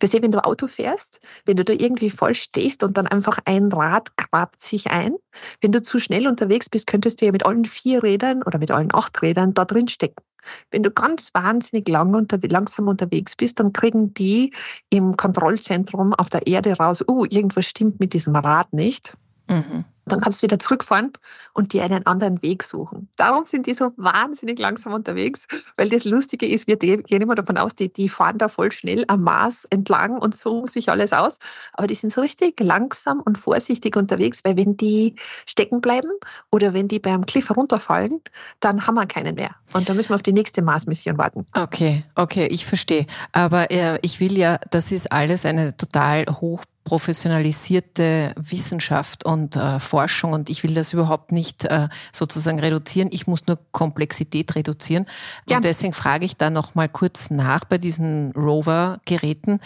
Wir 0.00 0.08
sehen, 0.08 0.22
wenn 0.22 0.32
du 0.32 0.44
Auto 0.44 0.66
fährst, 0.66 1.20
wenn 1.44 1.56
du 1.56 1.64
da 1.64 1.72
irgendwie 1.72 2.10
voll 2.10 2.34
stehst 2.34 2.82
und 2.82 2.96
dann 2.96 3.06
einfach 3.06 3.38
ein 3.44 3.72
Rad 3.72 4.16
grabt 4.16 4.60
sich 4.60 4.90
ein. 4.90 5.14
Wenn 5.60 5.72
du 5.72 5.82
zu 5.82 5.98
schnell 5.98 6.26
unterwegs 6.26 6.68
bist, 6.68 6.86
könntest 6.86 7.20
du 7.20 7.26
ja 7.26 7.32
mit 7.32 7.46
allen 7.46 7.64
vier 7.64 8.02
Rädern 8.02 8.42
oder 8.42 8.58
mit 8.58 8.70
allen 8.70 8.94
acht 8.94 9.20
Rädern 9.22 9.54
da 9.54 9.64
drin 9.64 9.88
stecken. 9.88 10.22
Wenn 10.70 10.82
du 10.82 10.90
ganz 10.90 11.30
wahnsinnig 11.32 11.88
lang 11.88 12.14
unter, 12.14 12.38
langsam 12.42 12.88
unterwegs 12.88 13.34
bist, 13.36 13.60
dann 13.60 13.72
kriegen 13.72 14.12
die 14.14 14.52
im 14.90 15.16
Kontrollzentrum 15.16 16.12
auf 16.12 16.28
der 16.28 16.46
Erde 16.46 16.74
raus, 16.74 17.02
oh, 17.06 17.20
uh, 17.20 17.24
irgendwas 17.24 17.66
stimmt 17.66 18.00
mit 18.00 18.12
diesem 18.12 18.36
Rad 18.36 18.72
nicht. 18.72 19.16
Mhm. 19.48 19.84
Dann 20.06 20.20
kannst 20.20 20.42
du 20.42 20.46
wieder 20.46 20.58
zurückfahren 20.58 21.12
und 21.52 21.72
dir 21.72 21.82
einen 21.84 22.06
anderen 22.06 22.42
Weg 22.42 22.62
suchen. 22.62 23.08
Darum 23.16 23.44
sind 23.46 23.66
die 23.66 23.74
so 23.74 23.92
wahnsinnig 23.96 24.58
langsam 24.58 24.92
unterwegs, 24.92 25.46
weil 25.76 25.88
das 25.88 26.04
Lustige 26.04 26.46
ist, 26.46 26.66
wir 26.66 26.76
gehen 26.76 27.22
immer 27.22 27.34
davon 27.34 27.56
aus, 27.56 27.74
die, 27.74 27.92
die 27.92 28.08
fahren 28.08 28.38
da 28.38 28.48
voll 28.48 28.72
schnell 28.72 29.04
am 29.08 29.22
Mars 29.22 29.64
entlang 29.70 30.18
und 30.18 30.34
suchen 30.34 30.66
sich 30.66 30.90
alles 30.90 31.12
aus. 31.12 31.38
Aber 31.72 31.86
die 31.86 31.94
sind 31.94 32.12
so 32.12 32.20
richtig 32.20 32.60
langsam 32.60 33.20
und 33.20 33.38
vorsichtig 33.38 33.96
unterwegs, 33.96 34.40
weil 34.44 34.56
wenn 34.56 34.76
die 34.76 35.16
stecken 35.46 35.80
bleiben 35.80 36.10
oder 36.50 36.74
wenn 36.74 36.88
die 36.88 36.98
beim 36.98 37.26
Cliff 37.26 37.48
herunterfallen, 37.48 38.20
dann 38.60 38.86
haben 38.86 38.94
wir 38.94 39.06
keinen 39.06 39.34
mehr. 39.34 39.54
Und 39.74 39.88
dann 39.88 39.96
müssen 39.96 40.10
wir 40.10 40.16
auf 40.16 40.22
die 40.22 40.32
nächste 40.32 40.62
Mars-Mission 40.62 41.18
warten. 41.18 41.46
Okay, 41.54 42.04
okay, 42.14 42.46
ich 42.46 42.66
verstehe. 42.66 43.06
Aber 43.32 43.70
äh, 43.70 43.98
ich 44.02 44.20
will 44.20 44.36
ja, 44.36 44.58
das 44.70 44.92
ist 44.92 45.10
alles 45.10 45.46
eine 45.46 45.76
total 45.76 46.26
hoch 46.26 46.64
professionalisierte 46.84 48.34
Wissenschaft 48.38 49.24
und 49.24 49.56
äh, 49.56 49.80
Forschung 49.94 50.32
und 50.32 50.50
ich 50.50 50.64
will 50.64 50.74
das 50.74 50.92
überhaupt 50.92 51.30
nicht 51.30 51.66
äh, 51.66 51.88
sozusagen 52.10 52.58
reduzieren. 52.58 53.10
Ich 53.12 53.28
muss 53.28 53.46
nur 53.46 53.60
Komplexität 53.70 54.56
reduzieren. 54.56 55.06
Ja. 55.48 55.54
Und 55.54 55.64
deswegen 55.64 55.92
frage 55.92 56.24
ich 56.24 56.36
da 56.36 56.50
noch 56.50 56.74
mal 56.74 56.88
kurz 56.88 57.30
nach 57.30 57.64
bei 57.64 57.78
diesen 57.78 58.32
Rover-Geräten. 58.32 59.60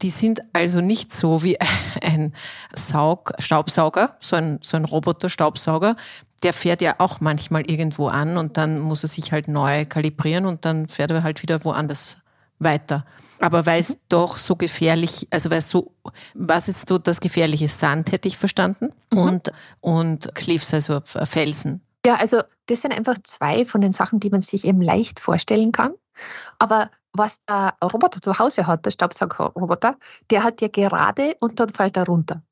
Die 0.00 0.10
sind 0.10 0.42
also 0.52 0.80
nicht 0.80 1.10
so 1.10 1.42
wie 1.42 1.58
ein 2.04 2.34
Saug 2.72 3.32
Staubsauger, 3.40 4.16
so 4.20 4.36
ein, 4.36 4.60
so 4.62 4.76
ein 4.76 4.84
Roboter-Staubsauger. 4.84 5.96
Der 6.44 6.52
fährt 6.52 6.80
ja 6.80 6.94
auch 6.98 7.18
manchmal 7.20 7.68
irgendwo 7.68 8.06
an 8.06 8.36
und 8.36 8.56
dann 8.56 8.78
muss 8.78 9.02
er 9.02 9.08
sich 9.08 9.32
halt 9.32 9.48
neu 9.48 9.86
kalibrieren 9.86 10.46
und 10.46 10.64
dann 10.64 10.86
fährt 10.86 11.10
er 11.10 11.24
halt 11.24 11.42
wieder 11.42 11.64
woanders 11.64 12.18
weiter. 12.58 13.04
Aber 13.40 13.66
weil 13.66 13.80
es 13.80 13.98
doch 14.08 14.38
so 14.38 14.56
gefährlich, 14.56 15.26
also 15.30 15.50
weil 15.50 15.60
so, 15.60 15.92
was 16.34 16.68
ist 16.68 16.88
so 16.88 16.98
das 16.98 17.20
gefährliche 17.20 17.68
Sand, 17.68 18.12
hätte 18.12 18.28
ich 18.28 18.38
verstanden, 18.38 18.92
mhm. 19.10 19.18
und, 19.18 19.52
und 19.80 20.34
Cliffs, 20.34 20.72
also 20.72 21.00
Felsen. 21.04 21.82
Ja, 22.06 22.16
also 22.16 22.42
das 22.66 22.82
sind 22.82 22.92
einfach 22.92 23.16
zwei 23.22 23.64
von 23.64 23.80
den 23.80 23.92
Sachen, 23.92 24.20
die 24.20 24.30
man 24.30 24.42
sich 24.42 24.64
eben 24.64 24.80
leicht 24.80 25.20
vorstellen 25.20 25.72
kann. 25.72 25.94
Aber 26.58 26.90
was 27.12 27.44
der 27.48 27.74
Roboter 27.82 28.20
zu 28.20 28.38
Hause 28.38 28.66
hat, 28.66 28.86
der 28.86 28.90
Staubsaugerroboter, 28.90 29.96
der 30.30 30.42
hat 30.42 30.60
ja 30.60 30.68
gerade 30.68 31.36
und 31.40 31.60
dann 31.60 31.70
fällt 31.70 31.96
er 31.96 32.06
runter. 32.06 32.42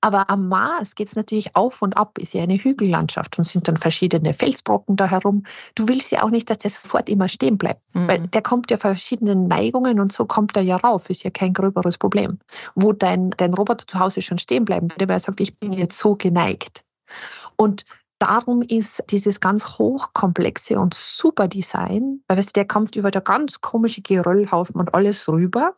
Aber 0.00 0.30
am 0.30 0.48
Mars 0.48 0.94
geht 0.94 1.08
es 1.08 1.16
natürlich 1.16 1.54
auf 1.56 1.82
und 1.82 1.96
ab, 1.96 2.16
ist 2.18 2.32
ja 2.32 2.42
eine 2.42 2.56
Hügellandschaft 2.56 3.36
und 3.36 3.44
sind 3.44 3.68
dann 3.68 3.76
verschiedene 3.76 4.32
Felsbrocken 4.32 4.96
da 4.96 5.06
herum. 5.06 5.44
Du 5.74 5.88
willst 5.88 6.10
ja 6.10 6.22
auch 6.22 6.30
nicht, 6.30 6.48
dass 6.48 6.58
der 6.58 6.70
sofort 6.70 7.08
immer 7.08 7.28
stehen 7.28 7.58
bleibt, 7.58 7.82
mhm. 7.94 8.08
weil 8.08 8.28
der 8.28 8.42
kommt 8.42 8.70
ja 8.70 8.78
verschiedenen 8.78 9.46
Neigungen 9.46 10.00
und 10.00 10.12
so 10.12 10.24
kommt 10.24 10.56
er 10.56 10.62
ja 10.62 10.76
rauf, 10.76 11.10
ist 11.10 11.22
ja 11.22 11.30
kein 11.30 11.52
gröberes 11.52 11.98
Problem. 11.98 12.38
Wo 12.74 12.92
dein, 12.92 13.30
dein 13.36 13.52
Roboter 13.52 13.86
zu 13.86 13.98
Hause 13.98 14.22
schon 14.22 14.38
stehen 14.38 14.64
bleiben 14.64 14.90
würde, 14.90 15.06
weil 15.08 15.16
er 15.16 15.20
sagt, 15.20 15.40
ich 15.40 15.58
bin 15.58 15.72
jetzt 15.72 15.98
so 15.98 16.16
geneigt. 16.16 16.82
Und 17.56 17.84
darum 18.18 18.62
ist 18.62 19.02
dieses 19.10 19.40
ganz 19.40 19.78
hochkomplexe 19.78 20.78
und 20.78 20.94
super 20.94 21.48
Design, 21.48 22.22
weil 22.28 22.38
weißt, 22.38 22.56
der 22.56 22.66
kommt 22.66 22.96
über 22.96 23.10
der 23.10 23.22
ganz 23.22 23.60
komische 23.60 24.02
Geröllhaufen 24.02 24.76
und 24.76 24.94
alles 24.94 25.28
rüber. 25.28 25.74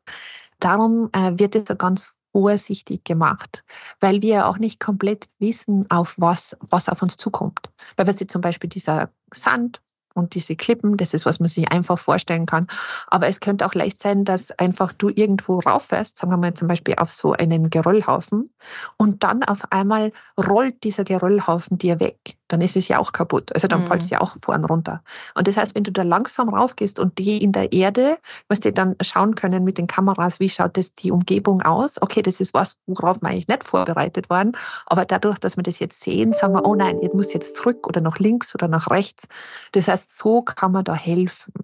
Darum 0.60 1.08
äh, 1.12 1.32
wird 1.36 1.56
es 1.56 1.64
so 1.66 1.74
ganz 1.74 2.14
vorsichtig 2.32 3.04
gemacht, 3.04 3.64
weil 4.00 4.22
wir 4.22 4.46
auch 4.46 4.58
nicht 4.58 4.80
komplett 4.80 5.28
wissen, 5.38 5.90
auf 5.90 6.14
was, 6.18 6.56
was 6.60 6.88
auf 6.88 7.02
uns 7.02 7.16
zukommt. 7.16 7.70
Weil 7.96 8.06
wir 8.06 8.14
sie 8.14 8.26
zum 8.26 8.40
Beispiel 8.40 8.70
dieser 8.70 9.10
Sand 9.32 9.80
und 10.14 10.34
diese 10.34 10.56
Klippen, 10.56 10.96
das 10.96 11.14
ist, 11.14 11.26
was 11.26 11.40
man 11.40 11.48
sich 11.48 11.70
einfach 11.70 11.98
vorstellen 11.98 12.46
kann. 12.46 12.66
Aber 13.06 13.28
es 13.28 13.40
könnte 13.40 13.66
auch 13.66 13.74
leicht 13.74 14.00
sein, 14.00 14.24
dass 14.24 14.50
einfach 14.58 14.92
du 14.92 15.08
irgendwo 15.08 15.60
rauffährst, 15.60 16.16
sagen 16.16 16.32
wir 16.32 16.36
mal 16.36 16.54
zum 16.54 16.68
Beispiel 16.68 16.96
auf 16.96 17.10
so 17.10 17.32
einen 17.32 17.70
Geröllhaufen, 17.70 18.52
und 18.96 19.22
dann 19.22 19.42
auf 19.42 19.70
einmal 19.72 20.12
rollt 20.38 20.84
dieser 20.84 21.04
Geröllhaufen 21.04 21.78
dir 21.78 22.00
weg. 22.00 22.36
Dann 22.52 22.60
ist 22.60 22.76
es 22.76 22.86
ja 22.86 22.98
auch 22.98 23.12
kaputt. 23.12 23.50
Also 23.54 23.66
dann 23.66 23.80
mhm. 23.80 23.86
fällt 23.86 24.02
es 24.02 24.10
ja 24.10 24.20
auch 24.20 24.36
vorn 24.42 24.66
runter. 24.66 25.02
Und 25.34 25.48
das 25.48 25.56
heißt, 25.56 25.74
wenn 25.74 25.84
du 25.84 25.90
da 25.90 26.02
langsam 26.02 26.50
raufgehst 26.50 27.00
und 27.00 27.16
die 27.16 27.42
in 27.42 27.52
der 27.52 27.72
Erde, 27.72 28.18
was 28.46 28.60
die 28.60 28.74
dann 28.74 28.94
schauen 29.00 29.36
können 29.36 29.64
mit 29.64 29.78
den 29.78 29.86
Kameras, 29.86 30.38
wie 30.38 30.50
schaut 30.50 30.76
das 30.76 30.92
die 30.92 31.12
Umgebung 31.12 31.62
aus? 31.62 32.02
Okay, 32.02 32.20
das 32.20 32.40
ist 32.40 32.52
was, 32.52 32.76
worauf 32.86 33.22
wir 33.22 33.30
eigentlich 33.30 33.48
nicht 33.48 33.64
vorbereitet 33.64 34.28
waren. 34.28 34.52
Aber 34.84 35.06
dadurch, 35.06 35.38
dass 35.38 35.56
wir 35.56 35.62
das 35.62 35.78
jetzt 35.78 36.02
sehen, 36.02 36.34
sagen 36.34 36.52
wir, 36.52 36.66
oh 36.66 36.74
nein, 36.74 36.98
ich 37.00 37.14
muss 37.14 37.32
jetzt 37.32 37.56
zurück 37.56 37.86
oder 37.86 38.02
nach 38.02 38.18
links 38.18 38.54
oder 38.54 38.68
nach 38.68 38.90
rechts. 38.90 39.28
Das 39.72 39.88
heißt, 39.88 40.14
so 40.14 40.42
kann 40.42 40.72
man 40.72 40.84
da 40.84 40.92
helfen. 40.92 41.54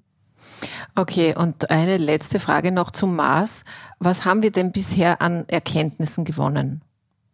Okay, 0.94 1.35
und 1.37 1.70
eine 1.70 1.98
letzte 1.98 2.40
Frage 2.40 2.72
noch 2.72 2.92
zum 2.92 3.14
Mars. 3.14 3.66
Was 3.98 4.24
haben 4.24 4.42
wir 4.42 4.53
denn 4.53 4.72
bisher 4.72 5.20
an 5.20 5.44
Erkenntnissen 5.48 6.24
gewonnen 6.24 6.81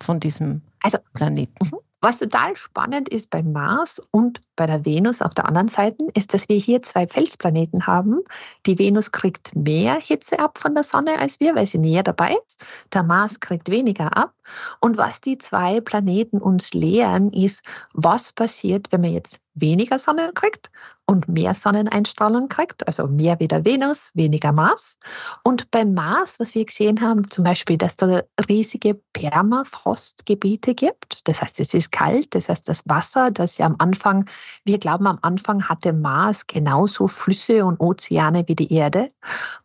von 0.03 0.19
diesem 0.19 0.63
also, 0.83 0.99
Planeten? 1.13 1.71
Mhm. 1.71 1.79
Was 2.05 2.19
total 2.19 2.55
spannend 2.55 3.09
ist 3.09 3.31
beim 3.31 3.53
Mars 3.53 3.99
und 4.11 4.43
bei 4.57 4.67
der 4.67 4.85
Venus 4.85 5.23
auf 5.23 5.33
der 5.33 5.47
anderen 5.47 5.69
Seite, 5.69 6.07
ist, 6.13 6.35
dass 6.35 6.51
wir 6.51 6.59
hier 6.59 6.83
zwei 6.83 7.07
Felsplaneten 7.07 7.87
haben. 7.87 8.21
Die 8.67 8.79
Venus 8.79 9.11
kriegt 9.11 9.57
mehr 9.57 9.95
Hitze 9.95 10.39
ab 10.39 10.59
von 10.59 10.75
der 10.75 10.85
Sonne 10.85 11.19
als 11.19 11.41
wir, 11.41 11.55
weil 11.55 11.67
sie 11.67 11.79
näher 11.79 12.03
dabei 12.03 12.37
ist. 12.47 12.63
Der 12.93 13.05
Mars 13.05 13.41
kriegt 13.41 13.71
weniger 13.71 14.15
ab. 14.19 14.35
Und 14.83 14.99
was 14.99 15.23
die 15.23 15.39
zwei 15.39 15.81
Planeten 15.81 16.43
uns 16.43 16.75
lehren, 16.75 17.33
ist, 17.33 17.65
was 17.95 18.35
passiert, 18.35 18.93
wenn 18.93 19.01
man 19.01 19.15
jetzt 19.15 19.41
weniger 19.55 19.99
Sonne 19.99 20.33
kriegt 20.35 20.71
und 21.07 21.29
mehr 21.29 21.55
Sonneneinstrahlung 21.55 22.49
kriegt, 22.49 22.87
also 22.87 23.07
mehr 23.07 23.39
wieder 23.41 23.65
Venus, 23.65 24.11
weniger 24.15 24.53
Mars. 24.53 24.97
Und 25.43 25.71
beim 25.71 25.93
Mars, 25.95 26.41
was 26.41 26.55
wir 26.55 26.65
gesehen 26.65 27.01
haben, 27.01 27.31
zum 27.31 27.45
Beispiel, 27.45 27.77
dass 27.77 27.97
da 27.97 28.23
riesige 28.49 28.95
Permafrostgebiete 29.13 30.75
gibt. 30.75 31.29
Das 31.29 31.43
heißt, 31.43 31.61
es 31.61 31.75
ist 31.75 31.93
kalt, 31.93 32.35
das 32.35 32.49
heißt, 32.49 32.69
das 32.69 32.83
Wasser, 32.87 33.31
das 33.31 33.59
ja 33.59 33.67
am 33.67 33.77
Anfang, 33.79 34.29
wir 34.65 34.79
glauben, 34.79 35.07
am 35.07 35.19
Anfang 35.23 35.69
hatte 35.69 35.93
Mars 35.93 36.47
genauso 36.47 37.07
Flüsse 37.07 37.65
und 37.67 37.81
Ozeane 37.81 38.45
wie 38.47 38.57
die 38.57 38.73
Erde. 38.73 39.11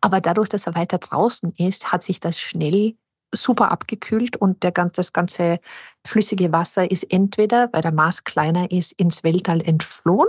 Aber 0.00 0.20
dadurch, 0.20 0.48
dass 0.48 0.66
er 0.66 0.74
weiter 0.74 0.98
draußen 0.98 1.54
ist, 1.56 1.90
hat 1.92 2.02
sich 2.02 2.20
das 2.20 2.38
schnell 2.38 2.96
super 3.32 3.70
abgekühlt 3.70 4.36
und 4.36 4.62
der 4.62 4.72
ganz, 4.72 4.92
das 4.92 5.12
ganze 5.12 5.60
flüssige 6.06 6.52
Wasser 6.52 6.90
ist 6.90 7.12
entweder, 7.12 7.68
weil 7.72 7.82
der 7.82 7.92
Mars 7.92 8.24
kleiner 8.24 8.70
ist, 8.70 8.92
ins 8.92 9.24
Weltall 9.24 9.60
entflohen 9.60 10.28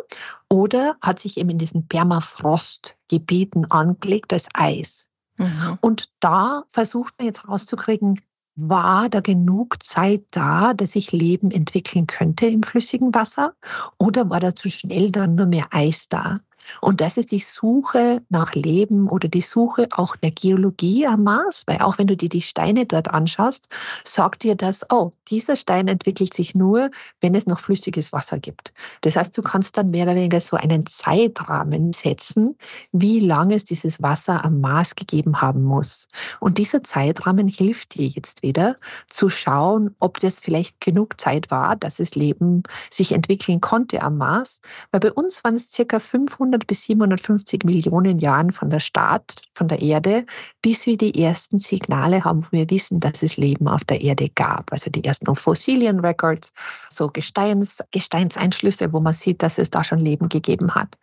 oder 0.49 0.95
hat 1.01 1.19
sich 1.19 1.37
eben 1.37 1.49
in 1.49 1.57
diesen 1.57 1.87
Permafrostgebieten 1.87 3.69
angelegt 3.71 4.33
als 4.33 4.47
Eis. 4.53 5.09
Mhm. 5.37 5.77
Und 5.81 6.09
da 6.19 6.63
versucht 6.67 7.15
man 7.17 7.27
jetzt 7.27 7.47
rauszukriegen, 7.47 8.19
war 8.55 9.09
da 9.09 9.21
genug 9.21 9.81
Zeit 9.81 10.25
da, 10.31 10.73
dass 10.73 10.91
sich 10.91 11.11
Leben 11.11 11.51
entwickeln 11.51 12.05
könnte 12.05 12.47
im 12.47 12.63
flüssigen 12.63 13.13
Wasser? 13.15 13.55
Oder 13.97 14.29
war 14.29 14.39
da 14.39 14.53
zu 14.55 14.69
schnell 14.69 15.11
dann 15.11 15.35
nur 15.35 15.45
mehr 15.45 15.67
Eis 15.71 16.09
da? 16.09 16.41
Und 16.79 17.01
das 17.01 17.17
ist 17.17 17.31
die 17.31 17.39
Suche 17.39 18.21
nach 18.29 18.53
Leben 18.53 19.07
oder 19.09 19.27
die 19.27 19.41
Suche 19.41 19.87
auch 19.91 20.15
der 20.15 20.31
Geologie 20.31 21.07
am 21.07 21.23
Mars, 21.23 21.63
weil 21.67 21.79
auch 21.79 21.97
wenn 21.97 22.07
du 22.07 22.15
dir 22.15 22.29
die 22.29 22.41
Steine 22.41 22.85
dort 22.85 23.09
anschaust, 23.09 23.67
sagt 24.03 24.43
dir 24.43 24.55
das, 24.55 24.85
oh, 24.89 25.11
dieser 25.29 25.55
Stein 25.55 25.87
entwickelt 25.87 26.33
sich 26.33 26.55
nur, 26.55 26.89
wenn 27.19 27.35
es 27.35 27.47
noch 27.47 27.59
flüssiges 27.59 28.13
Wasser 28.13 28.39
gibt. 28.39 28.73
Das 29.01 29.15
heißt, 29.15 29.37
du 29.37 29.41
kannst 29.41 29.77
dann 29.77 29.91
mehr 29.91 30.03
oder 30.03 30.15
weniger 30.15 30.39
so 30.39 30.57
einen 30.57 30.85
Zeitrahmen 30.85 31.93
setzen, 31.93 32.57
wie 32.91 33.19
lange 33.19 33.55
es 33.55 33.65
dieses 33.65 34.01
Wasser 34.01 34.43
am 34.43 34.61
Mars 34.61 34.95
gegeben 34.95 35.41
haben 35.41 35.63
muss. 35.63 36.07
Und 36.39 36.57
dieser 36.57 36.83
Zeitrahmen 36.83 37.47
hilft 37.47 37.95
dir 37.95 38.07
jetzt 38.07 38.43
wieder 38.43 38.75
zu 39.07 39.29
schauen, 39.29 39.95
ob 39.99 40.19
das 40.19 40.39
vielleicht 40.39 40.81
genug 40.81 41.19
Zeit 41.19 41.51
war, 41.51 41.75
dass 41.75 41.97
das 41.97 42.15
Leben 42.15 42.63
sich 42.89 43.13
entwickeln 43.13 43.61
konnte 43.61 44.01
am 44.01 44.17
Mars. 44.17 44.61
Weil 44.91 44.99
bei 44.99 45.11
uns 45.11 45.43
waren 45.43 45.55
es 45.55 45.71
circa 45.71 45.99
500 45.99 46.50
700 46.51 46.67
bis 46.67 46.83
750 46.83 47.63
Millionen 47.63 48.19
Jahren 48.19 48.51
von 48.51 48.69
der 48.69 48.79
Start, 48.79 49.41
von 49.53 49.67
der 49.67 49.81
Erde, 49.81 50.25
bis 50.61 50.85
wir 50.85 50.97
die 50.97 51.21
ersten 51.21 51.59
Signale 51.59 52.23
haben, 52.23 52.43
wo 52.43 52.51
wir 52.51 52.69
wissen, 52.69 52.99
dass 52.99 53.23
es 53.23 53.37
Leben 53.37 53.67
auf 53.67 53.85
der 53.85 54.01
Erde 54.01 54.29
gab. 54.29 54.71
Also 54.71 54.89
die 54.89 55.03
ersten 55.03 55.33
Fossilien 55.35 56.01
Records, 56.01 56.51
so 56.89 57.07
Gesteins, 57.07 57.79
Gesteinseinschlüsse, 57.91 58.91
wo 58.91 58.99
man 58.99 59.13
sieht, 59.13 59.41
dass 59.41 59.57
es 59.57 59.69
da 59.69 59.83
schon 59.83 59.99
Leben 59.99 60.29
gegeben 60.29 60.75
hat. 60.75 60.97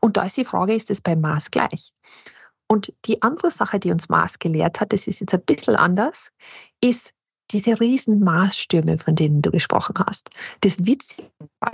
Und 0.00 0.16
da 0.16 0.24
ist 0.24 0.36
die 0.36 0.44
Frage, 0.44 0.74
ist 0.74 0.90
es 0.90 1.00
beim 1.00 1.20
Mars 1.20 1.50
gleich? 1.50 1.92
Und 2.66 2.92
die 3.06 3.22
andere 3.22 3.50
Sache, 3.50 3.80
die 3.80 3.90
uns 3.90 4.08
Mars 4.08 4.38
gelehrt 4.38 4.80
hat, 4.80 4.92
das 4.92 5.06
ist 5.06 5.20
jetzt 5.20 5.34
ein 5.34 5.42
bisschen 5.42 5.76
anders, 5.76 6.30
ist, 6.80 7.12
diese 7.50 7.80
riesen 7.80 8.20
Marsstürme, 8.20 8.98
von 8.98 9.14
denen 9.14 9.42
du 9.42 9.50
gesprochen 9.50 9.94
hast. 10.06 10.30
Das 10.60 10.86
Witzige 10.86 11.28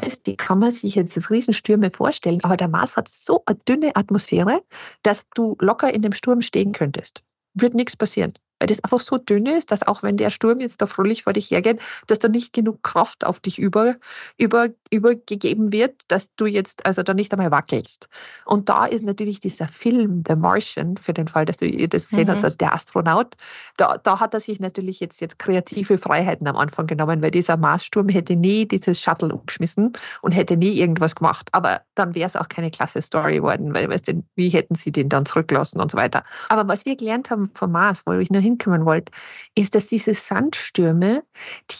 ist, 0.05 0.27
die 0.27 0.37
kann 0.37 0.59
man 0.59 0.71
sich 0.71 0.95
jetzt 0.95 1.17
als 1.17 1.31
Riesenstürme 1.31 1.91
vorstellen, 1.91 2.43
aber 2.43 2.57
der 2.57 2.69
Mars 2.69 2.97
hat 2.97 3.09
so 3.09 3.43
eine 3.47 3.59
dünne 3.69 3.95
Atmosphäre, 3.97 4.62
dass 5.03 5.27
du 5.35 5.57
locker 5.61 5.93
in 5.93 6.03
dem 6.03 6.12
Sturm 6.12 6.43
stehen 6.43 6.73
könntest. 6.73 7.23
Wird 7.55 7.75
nichts 7.75 7.97
passieren. 7.97 8.35
Weil 8.59 8.69
das 8.69 8.83
einfach 8.83 9.01
so 9.01 9.19
dünn 9.19 9.47
ist, 9.47 9.71
dass 9.71 9.87
auch 9.87 10.03
wenn 10.03 10.16
der 10.16 10.31
Sturm 10.31 10.61
jetzt 10.61 10.81
da 10.81 10.87
fröhlich 10.87 11.25
vor 11.25 11.33
dich 11.33 11.51
hergeht, 11.51 11.81
dass 12.07 12.19
da 12.19 12.29
nicht 12.29 12.53
genug 12.53 12.83
Kraft 12.83 13.25
auf 13.25 13.40
dich 13.40 13.59
über, 13.59 13.95
über, 14.38 14.69
übergegeben 14.90 15.73
wird, 15.73 16.03
dass 16.09 16.35
du 16.37 16.47
jetzt 16.47 16.87
also 16.87 17.03
da 17.03 17.14
nicht 17.14 17.33
einmal 17.33 17.51
wackelst. 17.51 18.09
Und 18.45 18.69
da 18.69 18.87
ist 18.87 19.05
natürlich 19.05 19.40
dieser 19.40 19.69
Film 19.69 20.25
The 20.27 20.37
Martian, 20.37 20.97
für 20.97 21.12
den 21.12 21.29
Fall, 21.29 21.45
dass 21.45 21.59
du 21.59 21.88
das 21.88 22.11
mhm. 22.12 22.16
sehen 22.16 22.31
hast, 22.31 22.45
also 22.45 22.57
der 22.57 22.73
Astronaut, 22.73 23.35
da, 23.77 23.99
da 23.99 24.21
hat 24.21 24.35
er 24.35 24.40
sich 24.40 24.61
natürlich 24.61 25.01
jetzt, 25.01 25.21
jetzt 25.21 25.38
kreative 25.38 25.99
Freiheiten 25.99 26.47
am 26.47 26.57
Anfang 26.57 26.87
genommen, 26.87 27.23
weil 27.23 27.31
dieser 27.31 27.57
Marssturm 27.57 28.09
hätte 28.09 28.37
nie 28.37 28.66
dieses 28.66 29.01
Shuttle 29.01 29.35
umgeschmissen 29.35 29.92
und 30.23 30.33
hätte 30.33 30.57
nie 30.57 30.79
irgendwas 30.79 31.14
gemacht. 31.14 31.49
Aber 31.53 31.83
dann 31.95 32.14
wäre 32.14 32.29
es 32.29 32.37
auch 32.37 32.49
keine 32.49 32.71
klasse 32.71 33.03
Story 33.03 33.37
geworden, 33.37 33.75
weil 33.75 33.88
weißt 33.88 34.09
du, 34.09 34.25
wie 34.35 34.49
hätten 34.49 34.75
sie 34.75 34.92
den 34.92 35.09
dann 35.09 35.27
zurücklassen 35.27 35.81
und 35.81 35.90
so 35.90 35.99
weiter. 35.99 36.25
Aber 36.49 36.66
was 36.69 36.87
wir 36.87 36.97
gelernt 36.97 37.31
haben 37.31 37.51
vom 37.55 37.73
Mars, 37.73 38.03
wo 38.07 38.12
ich 38.12 38.31
nur 38.31 38.42
hinkommen 38.47 38.85
wollte, 38.85 39.13
ist, 39.55 39.75
dass 39.75 39.87
diese 39.87 40.15
Sandstürme 40.15 41.25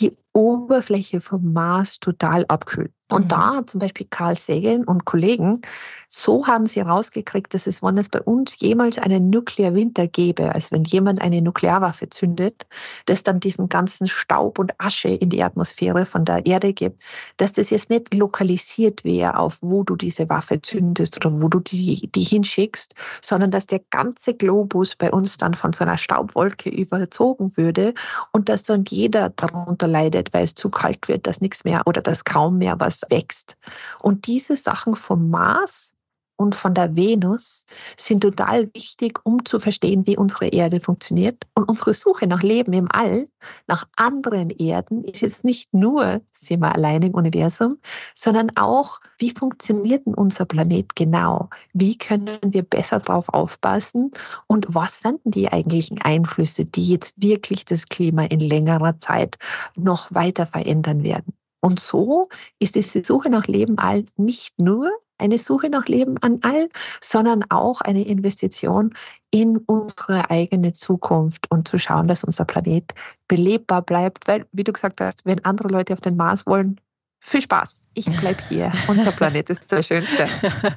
die 0.01 0.17
Oberfläche 0.33 1.21
vom 1.21 1.53
Mars 1.53 2.01
total 2.01 2.45
abkühlt. 2.49 2.93
Und 3.09 3.27
mhm. 3.27 3.29
da 3.29 3.63
zum 3.67 3.79
Beispiel 3.79 4.07
Carl 4.11 4.37
Sagan 4.37 4.83
und 4.83 5.05
Kollegen, 5.05 5.63
so 6.09 6.47
haben 6.47 6.67
sie 6.67 6.81
herausgekriegt, 6.81 7.55
dass 7.55 7.69
es, 7.69 7.83
wenn 7.83 7.99
es 7.99 8.09
bei 8.09 8.21
uns 8.21 8.59
jemals 8.59 8.99
einen 8.99 9.31
Nuklearwinter 9.31 10.09
gäbe, 10.09 10.53
also 10.53 10.73
wenn 10.73 10.85
jemand 10.85 11.21
eine 11.21 11.41
Nuklearwaffe 11.41 12.09
zündet, 12.09 12.67
dass 13.07 13.23
dann 13.23 13.39
diesen 13.39 13.69
ganzen 13.69 14.09
Staub 14.09 14.59
und 14.59 14.73
Asche 14.79 15.09
in 15.09 15.31
die 15.31 15.43
Atmosphäre 15.43 16.05
von 16.05 16.25
der 16.25 16.47
Erde 16.47 16.73
gibt, 16.73 17.01
dass 17.37 17.53
das 17.53 17.71
jetzt 17.71 17.91
nicht 17.91 18.13
lokalisiert 18.13 19.05
wäre, 19.05 19.39
auf 19.39 19.59
wo 19.63 19.85
du 19.85 19.95
diese 19.95 20.29
Waffe 20.29 20.61
zündest 20.61 21.17
oder 21.17 21.41
wo 21.41 21.49
du 21.49 21.61
die, 21.61 22.11
die 22.13 22.25
hinschickst, 22.25 22.95
sondern 23.23 23.53
dass 23.53 23.67
der 23.67 23.83
ganze 23.91 24.35
Globus 24.35 24.97
bei 24.97 25.13
uns 25.13 25.37
dann 25.37 25.55
von 25.55 25.73
so 25.73 25.85
einer 25.85 25.99
Staubwolke 25.99 26.71
überzogen 26.71 27.57
würde 27.57 27.95
und 28.33 28.49
dass 28.49 28.65
dann 28.65 28.85
jeder 28.89 29.31
darunter 29.31 29.87
leidet, 29.87 30.35
weil 30.35 30.43
es 30.43 30.57
zu 30.57 30.71
kalt 30.71 31.07
wird, 31.07 31.27
dass 31.29 31.41
nichts 31.41 31.63
mehr 31.63 31.83
oder 31.87 32.03
dass 32.03 32.25
kaum 32.25 32.59
mehr 32.59 32.81
was 32.81 32.96
wächst. 33.09 33.57
Und 34.03 34.27
diese 34.27 34.57
Sachen 34.57 34.95
vom 34.95 35.31
Mars 35.31 35.97
und 36.37 36.55
von 36.55 36.75
der 36.75 36.97
Venus 36.97 37.65
sind 37.97 38.21
total 38.21 38.73
wichtig, 38.75 39.21
um 39.25 39.45
zu 39.45 39.59
verstehen, 39.59 40.07
wie 40.07 40.17
unsere 40.17 40.49
Erde 40.49 40.81
funktioniert. 40.81 41.45
Und 41.55 41.65
unsere 41.65 41.95
Suche 41.95 42.27
nach 42.27 42.43
Leben 42.43 42.73
im 42.75 42.89
All, 42.93 43.29
nach 43.67 43.89
anderen 43.97 44.51
Erden, 44.51 45.05
ist 45.05 45.23
jetzt 45.23 45.45
nicht 45.45 45.73
nur, 45.73 46.21
sind 46.33 46.61
wir 46.61 46.75
allein 46.75 47.03
im 47.03 47.15
Universum, 47.15 47.79
sondern 48.15 48.55
auch, 48.57 49.01
wie 49.19 49.31
funktioniert 49.31 50.07
denn 50.07 50.15
unser 50.15 50.45
Planet 50.45 50.95
genau? 50.95 51.49
Wie 51.73 51.97
können 51.97 52.39
wir 52.43 52.63
besser 52.63 53.01
darauf 53.01 53.31
aufpassen? 53.31 54.13
Und 54.47 54.67
was 54.69 55.01
sind 55.01 55.25
denn 55.25 55.33
die 55.33 55.51
eigentlichen 55.51 56.01
Einflüsse, 56.03 56.67
die 56.67 56.87
jetzt 56.87 57.15
wirklich 57.17 57.65
das 57.65 57.87
Klima 57.87 58.25
in 58.25 58.41
längerer 58.41 58.99
Zeit 58.99 59.39
noch 59.75 60.13
weiter 60.15 60.47
verändern 60.47 61.03
werden? 61.03 61.33
Und 61.67 61.81
so 61.81 62.29
ist 62.61 62.77
diese 62.77 63.03
Suche 63.03 63.29
nach 63.29 63.49
Leben 63.49 63.77
all 63.77 64.05
nicht 64.17 64.57
nur 64.57 64.89
eine 65.19 65.37
Suche 65.37 65.69
nach 65.69 65.89
Leben 65.89 66.17
an 66.19 66.39
all, 66.43 66.69
sondern 67.01 67.43
auch 67.51 67.81
eine 67.81 68.07
Investition 68.07 68.95
in 69.33 69.57
unsere 69.57 70.31
eigene 70.31 70.75
Zukunft 70.75 71.51
und 71.51 71.67
zu 71.67 71.77
schauen, 71.77 72.07
dass 72.07 72.23
unser 72.23 72.45
Planet 72.45 72.95
belebbar 73.27 73.83
bleibt. 73.83 74.29
Weil, 74.29 74.47
wie 74.53 74.63
du 74.63 74.73
gesagt 74.73 75.01
hast, 75.01 75.25
wenn 75.25 75.45
andere 75.45 75.67
Leute 75.67 75.93
auf 75.93 76.01
den 76.01 76.17
Mars 76.17 76.47
wollen, 76.47 76.81
viel 77.19 77.43
Spaß. 77.43 77.89
Ich 77.95 78.07
bleibe 78.21 78.41
hier. 78.49 78.71
Unser 78.87 79.11
Planet 79.11 79.51
ist 79.51 79.73
der 79.73 79.83
schönste. 79.83 80.29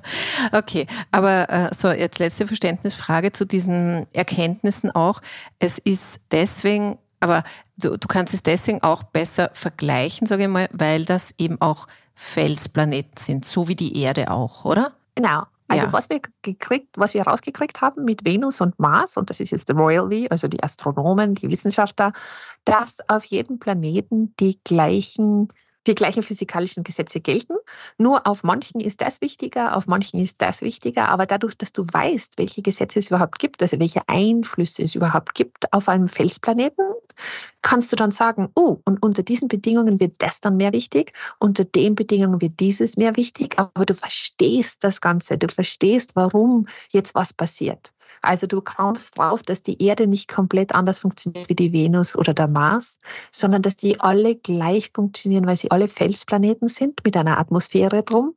Okay, 0.52 0.88
aber 1.12 1.50
äh, 1.52 1.70
so 1.76 1.90
jetzt 1.90 2.18
letzte 2.18 2.48
Verständnisfrage 2.48 3.32
zu 3.32 3.46
diesen 3.46 4.08
Erkenntnissen 4.14 4.90
auch. 4.90 5.22
Es 5.60 5.78
ist 5.78 6.20
deswegen 6.32 6.98
aber 7.20 7.44
du, 7.78 7.98
du 7.98 8.08
kannst 8.08 8.34
es 8.34 8.44
deswegen 8.44 8.84
auch 8.84 9.04
besser 9.04 9.52
vergleichen, 9.54 10.28
sage 10.28 10.44
ich 10.44 10.50
mal, 10.50 10.70
weil 10.72 11.06
das 11.06 11.34
eben 11.38 11.60
auch 11.62 11.88
Felsplaneten 12.16 13.18
sind, 13.18 13.46
so 13.46 13.68
wie 13.68 13.76
die 13.76 14.02
Erde 14.02 14.32
auch, 14.32 14.66
oder? 14.66 14.94
Genau. 15.16 15.44
Also 15.70 15.86
ja. 15.86 15.94
was 15.94 16.10
wir 16.10 16.20
gekriegt, 16.42 16.98
was 16.98 17.14
wir 17.14 17.22
rausgekriegt 17.22 17.80
haben 17.80 18.04
mit 18.04 18.26
Venus 18.26 18.60
und 18.60 18.80
Mars, 18.80 19.18
und 19.18 19.30
das 19.30 19.40
ist 19.40 19.52
jetzt 19.52 19.70
der 19.70 19.76
Royal 19.76 20.10
V, 20.10 20.28
also 20.32 20.48
die 20.48 20.64
Astronomen, 20.64 21.36
die 21.36 21.50
Wissenschaftler, 21.50 22.12
dass 22.66 22.98
auf 23.08 23.24
jedem 23.26 23.60
Planeten 23.60 24.34
die 24.40 24.60
gleichen 24.64 25.50
die 25.88 25.96
gleichen 25.96 26.24
physikalischen 26.24 26.84
Gesetze 26.84 27.20
gelten. 27.20 27.56
Nur 27.98 28.28
auf 28.28 28.44
manchen 28.44 28.82
ist 28.82 29.02
das 29.02 29.22
wichtiger, 29.22 29.76
auf 29.76 29.88
manchen 29.88 30.20
ist 30.20 30.42
das 30.42 30.62
wichtiger. 30.62 31.10
Aber 31.10 31.26
dadurch, 31.26 31.58
dass 31.58 31.72
du 31.72 31.86
weißt, 31.90 32.38
welche 32.38 32.62
Gesetze 32.62 33.00
es 33.00 33.10
überhaupt 33.10 33.40
gibt, 33.40 33.62
also 33.62 33.80
welche 33.80 34.02
Einflüsse 34.08 34.84
es 34.84 34.96
überhaupt 34.96 35.34
gibt 35.36 35.72
auf 35.74 35.88
einem 35.90 36.10
Felsplaneten, 36.10 36.86
kannst 37.62 37.92
du 37.92 37.96
dann 37.96 38.12
sagen, 38.12 38.50
oh, 38.56 38.78
und 38.86 39.02
unter 39.04 39.24
diesen 39.24 39.48
Bedingungen 39.48 40.00
wird 40.00 40.14
das 40.20 40.42
dann 40.42 40.58
mehr 40.58 40.74
wichtig, 40.74 41.14
unter 41.40 41.64
den 41.64 41.96
Bedingungen 41.96 42.42
wird 42.42 42.60
dieses 42.60 42.98
mehr 42.98 43.16
wichtig. 43.16 43.58
Aber 43.58 43.86
du 43.86 43.94
verstehst 43.94 44.84
das 44.84 45.02
Ganze, 45.02 45.38
du 45.38 45.48
verstehst, 45.48 46.12
warum 46.16 46.68
jetzt 46.92 47.16
was 47.16 47.34
passiert. 47.34 47.94
Also 48.22 48.48
du 48.48 48.62
kommst 48.62 49.18
drauf, 49.18 49.44
dass 49.44 49.64
die 49.64 49.82
Erde 49.82 50.08
nicht 50.08 50.28
komplett 50.28 50.74
anders 50.76 51.00
funktioniert 51.00 51.50
wie 51.50 51.56
die 51.56 51.72
Venus 51.72 52.16
oder 52.16 52.34
der 52.34 52.48
Mars, 52.48 53.00
sondern 53.32 53.62
dass 53.62 53.76
die 53.76 54.00
alle 54.00 54.36
gleich 54.36 54.92
funktionieren, 54.94 55.46
weil 55.46 55.56
sie 55.56 55.72
alle 55.72 55.88
Felsplaneten 55.88 56.68
sind 56.68 57.02
mit 57.04 57.16
einer 57.16 57.40
Atmosphäre 57.40 58.04
drum. 58.04 58.36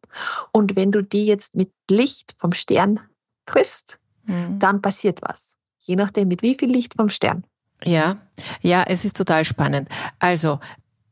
Und 0.53 0.77
wenn 0.77 0.92
du 0.92 1.03
die 1.03 1.27
jetzt 1.27 1.55
mit 1.55 1.73
Licht 1.90 2.35
vom 2.38 2.53
Stern 2.53 3.01
triffst, 3.47 3.99
mhm. 4.27 4.59
dann 4.59 4.83
passiert 4.83 5.21
was. 5.23 5.57
Je 5.81 5.97
nachdem, 5.97 6.29
mit 6.29 6.42
wie 6.42 6.55
viel 6.55 6.71
Licht 6.71 6.95
vom 6.95 7.09
Stern. 7.09 7.45
Ja, 7.85 8.18
ja, 8.61 8.85
es 8.87 9.05
ist 9.05 9.16
total 9.16 9.45
spannend. 9.45 9.88
Also, 10.18 10.61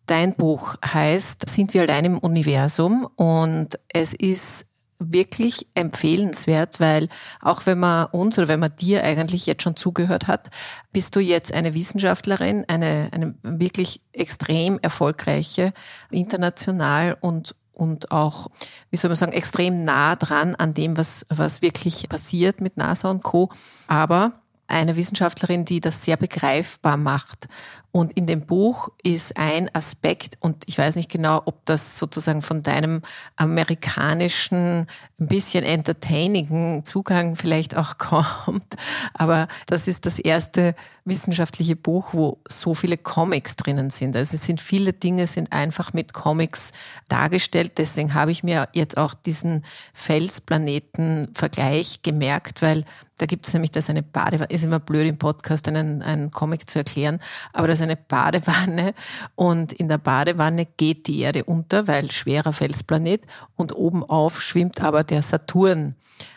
dein 0.06 0.34
Buch 0.34 0.76
heißt 0.84 1.48
Sind 1.48 1.74
wir 1.74 1.82
allein 1.82 2.04
im 2.04 2.18
Universum? 2.18 3.08
Und 3.16 3.78
es 3.88 4.12
ist 4.12 4.66
wirklich 5.00 5.66
empfehlenswert, 5.74 6.78
weil 6.78 7.08
auch 7.40 7.64
wenn 7.64 7.78
man 7.78 8.06
uns 8.06 8.38
oder 8.38 8.48
wenn 8.48 8.60
man 8.60 8.76
dir 8.76 9.02
eigentlich 9.02 9.46
jetzt 9.46 9.62
schon 9.62 9.74
zugehört 9.74 10.28
hat, 10.28 10.50
bist 10.92 11.16
du 11.16 11.20
jetzt 11.20 11.52
eine 11.52 11.74
Wissenschaftlerin, 11.74 12.66
eine, 12.68 13.08
eine 13.12 13.34
wirklich 13.42 14.02
extrem 14.12 14.78
erfolgreiche, 14.80 15.72
international 16.10 17.16
und 17.20 17.56
und 17.72 18.10
auch, 18.10 18.48
wie 18.90 18.98
soll 18.98 19.08
man 19.08 19.16
sagen, 19.16 19.32
extrem 19.32 19.84
nah 19.84 20.14
dran 20.14 20.54
an 20.54 20.74
dem, 20.74 20.98
was, 20.98 21.24
was 21.30 21.62
wirklich 21.62 22.10
passiert 22.10 22.60
mit 22.60 22.76
NASA 22.76 23.10
und 23.10 23.22
Co. 23.22 23.48
Aber 23.86 24.42
eine 24.70 24.96
Wissenschaftlerin, 24.96 25.64
die 25.64 25.80
das 25.80 26.04
sehr 26.04 26.16
begreifbar 26.16 26.96
macht. 26.96 27.48
Und 27.92 28.12
in 28.12 28.26
dem 28.26 28.46
Buch 28.46 28.88
ist 29.02 29.36
ein 29.36 29.68
Aspekt, 29.74 30.38
und 30.38 30.62
ich 30.66 30.78
weiß 30.78 30.94
nicht 30.94 31.10
genau, 31.10 31.42
ob 31.44 31.66
das 31.66 31.98
sozusagen 31.98 32.40
von 32.40 32.62
deinem 32.62 33.02
amerikanischen, 33.34 34.86
ein 35.18 35.26
bisschen 35.26 35.64
entertainigen 35.64 36.84
Zugang 36.84 37.34
vielleicht 37.34 37.76
auch 37.76 37.98
kommt, 37.98 38.76
aber 39.12 39.48
das 39.66 39.88
ist 39.88 40.06
das 40.06 40.20
erste 40.20 40.76
wissenschaftliche 41.04 41.74
Buch, 41.74 42.10
wo 42.12 42.38
so 42.48 42.74
viele 42.74 42.96
Comics 42.96 43.56
drinnen 43.56 43.90
sind. 43.90 44.14
Also 44.14 44.36
es 44.36 44.44
sind 44.44 44.60
viele 44.60 44.92
Dinge, 44.92 45.26
sind 45.26 45.52
einfach 45.52 45.92
mit 45.92 46.12
Comics 46.12 46.70
dargestellt. 47.08 47.72
Deswegen 47.78 48.14
habe 48.14 48.30
ich 48.30 48.44
mir 48.44 48.68
jetzt 48.72 48.96
auch 48.96 49.14
diesen 49.14 49.64
Felsplaneten-Vergleich 49.94 52.02
gemerkt, 52.02 52.62
weil 52.62 52.84
da 53.20 53.26
gibt 53.26 53.46
es 53.46 53.52
nämlich, 53.52 53.70
das 53.70 53.90
eine 53.90 54.02
Badewanne, 54.02 54.50
ist 54.50 54.64
immer 54.64 54.80
blöd 54.80 55.06
im 55.06 55.18
Podcast 55.18 55.68
einen, 55.68 56.02
einen 56.02 56.30
Comic 56.30 56.68
zu 56.68 56.78
erklären, 56.78 57.20
aber 57.52 57.68
das 57.68 57.78
ist 57.78 57.82
eine 57.82 57.96
Badewanne 57.96 58.94
und 59.34 59.72
in 59.72 59.88
der 59.88 59.98
Badewanne 59.98 60.66
geht 60.76 61.06
die 61.06 61.20
Erde 61.20 61.44
unter, 61.44 61.86
weil 61.86 62.10
schwerer 62.10 62.52
Felsplanet 62.52 63.22
und 63.56 63.74
oben 63.74 64.04
auf 64.04 64.40
schwimmt 64.40 64.80
aber 64.82 65.04
der 65.04 65.22
Saturn 65.22 65.94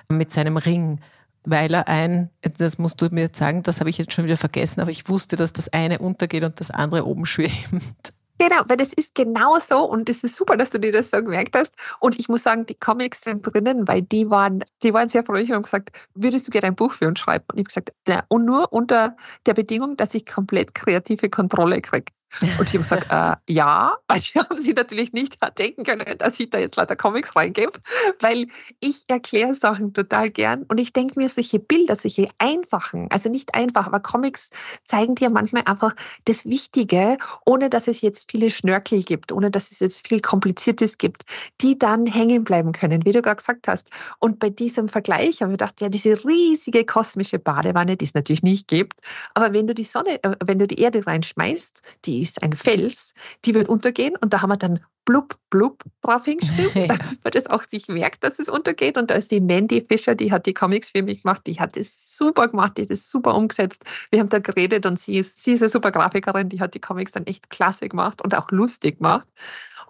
mit 0.09 0.31
seinem 0.31 0.57
Ring 0.57 0.99
weil 1.45 1.73
er 1.73 1.89
ein, 1.89 2.29
das 2.57 2.77
musst 2.77 3.01
du 3.01 3.09
mir 3.11 3.23
jetzt 3.23 3.37
sagen, 3.37 3.63
das 3.63 3.79
habe 3.81 3.89
ich 3.89 3.97
jetzt 3.97 4.13
schon 4.13 4.23
wieder 4.23 4.37
vergessen, 4.37 4.79
aber 4.79 4.91
ich 4.91 5.09
wusste, 5.09 5.35
dass 5.35 5.51
das 5.51 5.67
eine 5.73 5.99
untergeht 5.99 6.45
und 6.45 6.59
das 6.59 6.71
andere 6.71 7.05
oben 7.05 7.25
schwimmt. 7.25 8.13
Genau, 8.43 8.61
weil 8.67 8.75
das 8.75 8.91
ist 8.91 9.15
genau 9.15 9.57
so 9.59 9.85
und 9.85 10.09
es 10.09 10.21
ist 10.21 10.35
super, 10.35 10.57
dass 10.57 10.69
du 10.69 10.77
dir 10.77 10.91
das 10.91 11.11
so 11.11 11.17
gemerkt 11.23 11.55
hast. 11.55 11.73
Und 12.01 12.19
ich 12.19 12.27
muss 12.27 12.43
sagen, 12.43 12.65
die 12.65 12.75
Comics 12.75 13.21
sind 13.21 13.41
drinnen, 13.41 13.87
weil 13.87 14.01
die 14.01 14.29
waren, 14.29 14.65
die 14.83 14.93
waren 14.93 15.07
sehr 15.07 15.23
fröhlich 15.23 15.49
und 15.49 15.55
haben 15.55 15.63
gesagt, 15.63 15.91
würdest 16.13 16.47
du 16.47 16.51
gerne 16.51 16.67
ein 16.67 16.75
Buch 16.75 16.91
für 16.91 17.07
uns 17.07 17.19
schreiben? 17.19 17.45
Und 17.53 17.59
ich 17.59 17.61
habe 17.61 17.67
gesagt, 17.69 17.93
ja, 18.05 18.25
und 18.27 18.43
nur 18.43 18.73
unter 18.73 19.15
der 19.45 19.53
Bedingung, 19.53 19.95
dass 19.95 20.13
ich 20.13 20.25
komplett 20.25 20.75
kreative 20.75 21.29
Kontrolle 21.29 21.79
kriege. 21.81 22.11
Und 22.41 22.67
ich 22.67 22.73
habe 22.73 22.79
gesagt, 22.79 23.07
äh, 23.09 23.35
ja, 23.51 23.97
weil 24.07 24.19
die 24.19 24.39
haben 24.39 24.57
sie 24.57 24.73
natürlich 24.73 25.13
nicht 25.13 25.37
denken 25.57 25.83
können, 25.83 26.17
dass 26.17 26.39
ich 26.39 26.49
da 26.49 26.59
jetzt 26.59 26.75
lauter 26.75 26.95
Comics 26.95 27.35
reingebe, 27.35 27.73
weil 28.19 28.47
ich 28.79 29.03
erkläre 29.07 29.55
Sachen 29.55 29.93
total 29.93 30.29
gern 30.29 30.63
und 30.63 30.79
ich 30.79 30.93
denke 30.93 31.19
mir 31.19 31.29
solche 31.29 31.59
Bilder, 31.59 31.95
solche 31.95 32.29
einfachen, 32.37 33.07
also 33.11 33.29
nicht 33.29 33.55
einfach, 33.55 33.87
aber 33.87 33.99
Comics 33.99 34.49
zeigen 34.83 35.15
dir 35.15 35.29
manchmal 35.29 35.63
einfach 35.65 35.93
das 36.25 36.45
Wichtige, 36.45 37.17
ohne 37.45 37.69
dass 37.69 37.87
es 37.87 38.01
jetzt 38.01 38.29
viele 38.31 38.49
Schnörkel 38.49 39.03
gibt, 39.03 39.31
ohne 39.31 39.51
dass 39.51 39.71
es 39.71 39.79
jetzt 39.79 40.07
viel 40.07 40.21
Kompliziertes 40.21 40.97
gibt, 40.97 41.23
die 41.61 41.77
dann 41.77 42.05
hängen 42.05 42.43
bleiben 42.43 42.71
können, 42.71 43.05
wie 43.05 43.11
du 43.11 43.21
gerade 43.21 43.37
gesagt 43.37 43.67
hast. 43.67 43.89
Und 44.19 44.39
bei 44.39 44.49
diesem 44.49 44.89
Vergleich 44.89 45.41
habe 45.41 45.51
ich 45.51 45.57
gedacht, 45.57 45.81
ja, 45.81 45.89
diese 45.89 46.25
riesige 46.25 46.85
kosmische 46.85 47.39
Badewanne, 47.39 47.97
die 47.97 48.05
es 48.05 48.13
natürlich 48.13 48.43
nicht 48.43 48.67
gibt, 48.67 48.99
aber 49.33 49.53
wenn 49.53 49.67
du 49.67 49.73
die 49.73 49.83
Sonne, 49.83 50.23
äh, 50.23 50.35
wenn 50.43 50.59
du 50.59 50.67
die 50.67 50.79
Erde 50.79 51.05
reinschmeißt, 51.05 51.81
die 52.05 52.22
ist 52.23 52.41
ein 52.41 52.53
Fels, 52.53 53.13
die 53.45 53.53
wird 53.53 53.69
untergehen 53.69 54.15
und 54.19 54.33
da 54.33 54.41
haben 54.41 54.49
wir 54.49 54.57
dann 54.57 54.79
blub, 55.05 55.35
blub 55.49 55.83
drauf 56.01 56.25
hingeschrieben, 56.25 56.71
ja. 56.87 56.97
damit 56.97 57.35
das 57.35 57.47
auch 57.47 57.63
sich 57.63 57.87
merkt, 57.87 58.23
dass 58.23 58.39
es 58.39 58.49
untergeht. 58.49 58.97
Und 58.97 59.11
da 59.11 59.15
ist 59.15 59.31
die 59.31 59.41
Mandy 59.41 59.85
Fischer, 59.87 60.15
die 60.15 60.31
hat 60.31 60.45
die 60.45 60.53
Comics 60.53 60.89
für 60.89 61.03
mich 61.03 61.23
gemacht, 61.23 61.41
die 61.45 61.59
hat 61.59 61.75
das 61.77 62.17
super 62.17 62.47
gemacht, 62.47 62.77
die 62.77 62.83
hat 62.83 62.89
das 62.89 63.09
super 63.09 63.35
umgesetzt. 63.35 63.83
Wir 64.11 64.19
haben 64.19 64.29
da 64.29 64.39
geredet 64.39 64.85
und 64.85 64.97
sie 64.97 65.17
ist, 65.17 65.43
sie 65.43 65.53
ist 65.53 65.61
eine 65.61 65.69
super 65.69 65.91
Grafikerin, 65.91 66.49
die 66.49 66.59
hat 66.59 66.73
die 66.73 66.79
Comics 66.79 67.11
dann 67.11 67.25
echt 67.25 67.49
klasse 67.49 67.89
gemacht 67.89 68.21
und 68.21 68.35
auch 68.35 68.49
lustig 68.51 68.97
gemacht. 68.97 69.27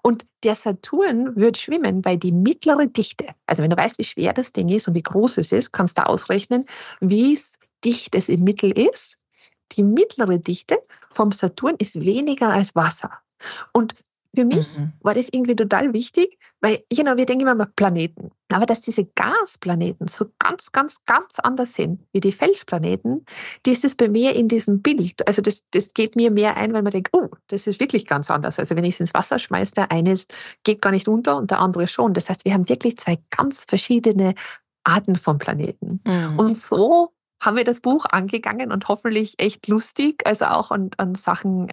Und 0.01 0.25
der 0.43 0.55
Saturn 0.55 1.35
wird 1.37 1.57
schwimmen, 1.57 2.03
weil 2.03 2.17
die 2.17 2.33
mittlere 2.33 2.87
Dichte, 2.87 3.27
also 3.47 3.63
wenn 3.63 3.69
du 3.69 3.77
weißt, 3.77 3.97
wie 3.99 4.03
schwer 4.03 4.33
das 4.33 4.51
Ding 4.51 4.67
ist 4.67 4.87
und 4.87 4.95
wie 4.95 5.03
groß 5.03 5.37
es 5.37 5.53
ist, 5.53 5.71
kannst 5.71 5.97
du 5.97 6.05
ausrechnen, 6.05 6.65
wie 6.99 7.33
es 7.33 7.57
dicht 7.85 8.13
es 8.15 8.27
im 8.27 8.43
Mittel 8.43 8.77
ist. 8.77 9.17
Die 9.71 9.83
mittlere 9.83 10.39
Dichte 10.39 10.77
vom 11.13 11.31
Saturn 11.31 11.75
ist 11.77 12.01
weniger 12.01 12.49
als 12.49 12.75
Wasser. 12.75 13.11
Und 13.71 13.95
für 14.35 14.45
mich 14.45 14.77
mhm. 14.77 14.93
war 15.01 15.13
das 15.13 15.29
irgendwie 15.31 15.55
total 15.55 15.93
wichtig, 15.93 16.39
weil, 16.59 16.83
genau, 16.89 17.17
wir 17.17 17.27
denken 17.27 17.43
immer 17.43 17.53
mal 17.53 17.67
Planeten. 17.75 18.31
Aber 18.49 18.65
dass 18.65 18.81
diese 18.81 19.05
Gasplaneten 19.05 20.07
so 20.07 20.25
ganz, 20.39 20.71
ganz, 20.71 20.97
ganz 21.05 21.37
anders 21.37 21.73
sind 21.73 22.01
wie 22.13 22.19
die 22.19 22.31
Felsplaneten, 22.31 23.25
das 23.63 23.77
ist 23.77 23.85
es 23.85 23.95
bei 23.95 24.09
mir 24.09 24.35
in 24.35 24.47
diesem 24.47 24.81
Bild. 24.81 25.27
Also 25.27 25.43
das, 25.43 25.63
das 25.71 25.93
geht 25.93 26.15
mir 26.15 26.31
mehr 26.31 26.57
ein, 26.57 26.73
weil 26.73 26.81
man 26.81 26.91
denkt, 26.91 27.09
oh, 27.13 27.29
das 27.47 27.67
ist 27.67 27.79
wirklich 27.79 28.07
ganz 28.07 28.31
anders. 28.31 28.57
Also 28.57 28.75
wenn 28.75 28.83
ich 28.83 28.95
es 28.95 29.01
ins 29.01 29.13
Wasser 29.13 29.37
schmeiße, 29.37 29.75
der 29.75 29.91
eine 29.91 30.17
geht 30.63 30.81
gar 30.81 30.91
nicht 30.91 31.07
unter 31.07 31.37
und 31.37 31.51
der 31.51 31.59
andere 31.59 31.87
schon. 31.87 32.13
Das 32.13 32.29
heißt, 32.29 32.43
wir 32.45 32.53
haben 32.53 32.67
wirklich 32.69 32.97
zwei 32.97 33.17
ganz 33.29 33.65
verschiedene 33.67 34.33
Arten 34.83 35.15
von 35.15 35.37
Planeten. 35.37 36.01
Mhm. 36.05 36.39
Und 36.39 36.57
so 36.57 37.12
haben 37.43 37.57
wir 37.57 37.63
das 37.63 37.81
Buch 37.81 38.05
angegangen 38.09 38.71
und 38.71 38.87
hoffentlich 38.87 39.35
echt 39.37 39.67
lustig, 39.67 40.25
also 40.25 40.45
auch 40.45 40.71
an, 40.71 40.91
an 40.97 41.15
Sachen 41.15 41.71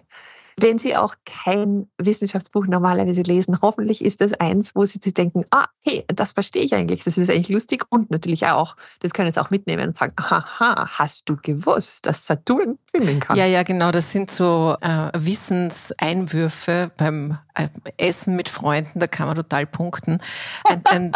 wenn 0.59 0.77
Sie 0.77 0.95
auch 0.95 1.15
kein 1.25 1.87
Wissenschaftsbuch 1.97 2.67
normalerweise 2.67 3.21
lesen, 3.21 3.57
hoffentlich 3.61 4.03
ist 4.03 4.21
das 4.21 4.33
eins, 4.33 4.75
wo 4.75 4.85
Sie 4.85 4.99
sich 5.01 5.13
denken, 5.13 5.45
ah, 5.51 5.65
hey, 5.81 6.05
das 6.07 6.31
verstehe 6.31 6.63
ich 6.63 6.73
eigentlich, 6.73 7.03
das 7.03 7.17
ist 7.17 7.29
eigentlich 7.29 7.49
lustig 7.49 7.85
und 7.89 8.11
natürlich 8.11 8.47
auch, 8.47 8.75
das 8.99 9.13
können 9.13 9.31
Sie 9.31 9.41
auch 9.41 9.49
mitnehmen 9.49 9.89
und 9.89 9.97
sagen, 9.97 10.13
haha, 10.19 10.87
hast 10.97 11.29
du 11.29 11.37
gewusst, 11.37 12.05
dass 12.05 12.25
Saturn 12.25 12.77
schwimmen 12.89 13.19
kann? 13.19 13.37
Ja, 13.37 13.45
ja, 13.45 13.63
genau, 13.63 13.91
das 13.91 14.11
sind 14.11 14.31
so 14.31 14.75
äh, 14.81 15.09
Wissenseinwürfe 15.13 16.91
beim 16.97 17.37
äh, 17.53 17.67
Essen 17.97 18.35
mit 18.35 18.49
Freunden, 18.49 18.99
da 18.99 19.07
kann 19.07 19.27
man 19.27 19.35
total 19.35 19.65
punkten. 19.65 20.19
Ein, 20.63 20.81
ein, 20.85 21.11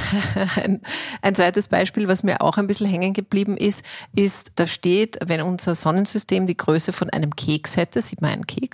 ein, 0.56 0.80
ein, 1.22 1.34
zweites 1.34 1.68
Beispiel, 1.68 2.08
was 2.08 2.22
mir 2.22 2.40
auch 2.42 2.58
ein 2.58 2.66
bisschen 2.66 2.86
hängen 2.86 3.12
geblieben 3.12 3.56
ist, 3.56 3.84
ist, 4.14 4.52
da 4.56 4.66
steht, 4.66 5.18
wenn 5.24 5.42
unser 5.42 5.74
Sonnensystem 5.74 6.46
die 6.46 6.56
Größe 6.56 6.92
von 6.92 7.10
einem 7.10 7.34
Keks 7.34 7.76
hätte, 7.76 8.02
sieht 8.02 8.20
man 8.20 8.30
einen 8.32 8.46
Keks, 8.46 8.69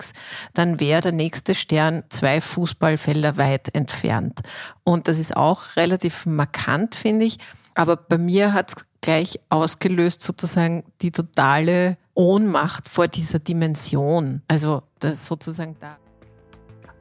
dann 0.53 0.79
wäre 0.79 1.01
der 1.01 1.11
nächste 1.11 1.55
Stern 1.55 2.03
zwei 2.09 2.41
Fußballfelder 2.41 3.37
weit 3.37 3.73
entfernt. 3.75 4.41
Und 4.83 5.07
das 5.07 5.19
ist 5.19 5.35
auch 5.35 5.75
relativ 5.75 6.25
markant, 6.25 6.95
finde 6.95 7.25
ich. 7.25 7.37
Aber 7.75 7.95
bei 7.95 8.17
mir 8.17 8.53
hat 8.53 8.73
es 8.75 8.87
gleich 9.01 9.39
ausgelöst 9.49 10.21
sozusagen 10.21 10.83
die 11.01 11.11
totale 11.11 11.97
Ohnmacht 12.13 12.89
vor 12.89 13.07
dieser 13.07 13.39
Dimension. 13.39 14.41
Also 14.47 14.81
das 14.99 15.27
sozusagen 15.27 15.75
da. 15.79 15.97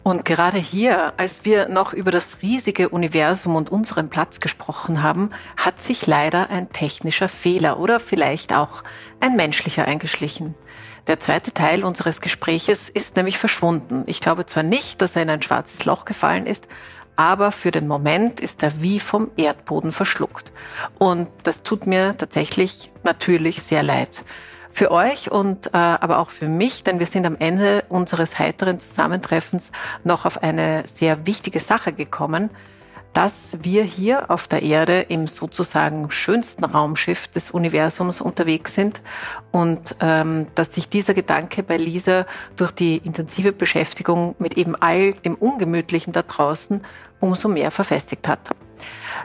Und 0.07 0.25
gerade 0.25 0.59
hier, 0.59 1.15
als 1.17 1.45
wir 1.45 1.69
noch 1.69 1.93
über 1.93 2.13
das 2.13 2.41
riesige 2.41 2.91
Universum 2.91 3.57
und 3.57 3.73
unseren 3.73 4.09
Platz 4.09 4.39
gesprochen 4.39 5.03
haben, 5.03 5.31
hat 5.57 5.83
sich 5.83 6.07
leider 6.07 6.49
ein 6.49 6.71
technischer 6.71 7.29
Fehler 7.29 7.81
oder 7.81 7.99
vielleicht 7.99 8.53
auch 8.53 8.85
ein 9.19 9.35
menschlicher 9.35 9.87
eingeschlichen. 9.87 10.55
Der 11.07 11.21
zweite 11.21 11.53
Teil 11.53 11.85
unseres 11.85 12.21
Gespräches 12.21 12.89
ist 12.89 13.15
nämlich 13.15 13.39
verschwunden. 13.39 14.03
Ich 14.07 14.21
glaube 14.21 14.45
zwar 14.47 14.65
nicht, 14.65 15.01
dass 15.01 15.15
er 15.15 15.23
in 15.23 15.31
ein 15.31 15.43
schwarzes 15.43 15.85
Loch 15.85 16.05
gefallen 16.05 16.47
ist, 16.47 16.67
aber 17.15 17.53
für 17.53 17.71
den 17.71 17.87
Moment 17.87 18.41
ist 18.41 18.63
er 18.65 18.83
wie 18.83 18.99
vom 18.99 19.31
Erdboden 19.37 19.93
verschluckt. 19.93 20.51
Und 20.99 21.29
das 21.45 21.63
tut 21.63 21.87
mir 21.87 22.17
tatsächlich 22.17 22.91
natürlich 23.05 23.63
sehr 23.63 23.85
leid 23.85 24.23
für 24.73 24.91
euch 24.91 25.31
und 25.31 25.69
äh, 25.69 25.71
aber 25.77 26.19
auch 26.19 26.29
für 26.31 26.49
mich, 26.49 26.83
denn 26.83 26.99
wir 26.99 27.07
sind 27.07 27.25
am 27.25 27.37
Ende 27.39 27.85
unseres 27.89 28.39
heiteren 28.39 28.79
Zusammentreffens 28.79 29.73
noch 30.05 30.27
auf 30.27 30.43
eine 30.43 30.85
sehr 30.87 31.25
wichtige 31.25 31.61
Sache 31.61 31.93
gekommen, 31.93 32.51
dass 33.17 33.57
wir 33.63 33.83
hier 33.83 34.31
auf 34.31 34.47
der 34.47 34.61
Erde 34.63 35.01
im 35.01 35.27
sozusagen 35.27 36.11
schönsten 36.11 36.65
Raumschiff 36.65 37.29
des 37.29 37.51
Universums 37.51 38.21
unterwegs 38.21 38.75
sind 38.75 39.01
und 39.53 39.97
ähm, 40.01 40.49
dass 40.55 40.75
sich 40.75 40.91
dieser 40.91 41.15
Gedanke 41.15 41.63
bei 41.63 41.79
Lisa 41.79 42.27
durch 42.57 42.73
die 42.73 42.99
intensive 42.99 43.53
Beschäftigung 43.53 44.35
mit 44.39 44.59
eben 44.59 44.77
all 44.77 45.15
dem 45.15 45.35
Ungemütlichen 45.35 46.13
da 46.13 46.21
draußen 46.21 46.83
umso 47.19 47.49
mehr 47.49 47.71
verfestigt 47.71 48.29
hat. 48.29 48.51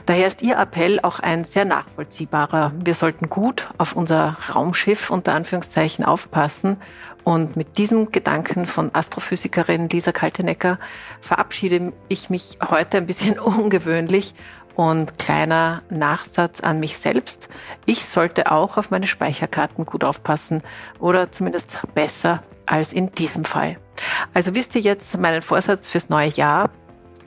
Daher 0.06 0.26
ist 0.26 0.40
Ihr 0.40 0.56
Appell 0.56 0.98
auch 1.00 1.20
ein 1.20 1.44
sehr 1.44 1.66
nachvollziehbarer. 1.66 2.72
Wir 2.82 2.94
sollten 2.94 3.28
gut 3.28 3.68
auf 3.76 3.94
unser 3.94 4.38
Raumschiff 4.54 5.10
unter 5.10 5.34
Anführungszeichen 5.34 6.02
aufpassen. 6.02 6.78
Und 7.24 7.56
mit 7.56 7.78
diesem 7.78 8.10
Gedanken 8.10 8.66
von 8.66 8.94
Astrophysikerin 8.94 9.88
Lisa 9.88 10.12
Kaltenecker 10.12 10.78
verabschiede 11.20 11.92
ich 12.08 12.30
mich 12.30 12.58
heute 12.68 12.96
ein 12.96 13.06
bisschen 13.06 13.38
ungewöhnlich 13.38 14.34
und 14.74 15.18
kleiner 15.18 15.82
Nachsatz 15.90 16.60
an 16.60 16.80
mich 16.80 16.98
selbst. 16.98 17.48
Ich 17.86 18.06
sollte 18.06 18.50
auch 18.50 18.76
auf 18.76 18.90
meine 18.90 19.06
Speicherkarten 19.06 19.84
gut 19.84 20.02
aufpassen 20.02 20.62
oder 20.98 21.30
zumindest 21.30 21.80
besser 21.94 22.42
als 22.66 22.92
in 22.92 23.12
diesem 23.12 23.44
Fall. 23.44 23.76
Also 24.34 24.54
wisst 24.54 24.74
ihr 24.74 24.80
jetzt 24.80 25.18
meinen 25.18 25.42
Vorsatz 25.42 25.88
fürs 25.88 26.08
neue 26.08 26.30
Jahr. 26.30 26.70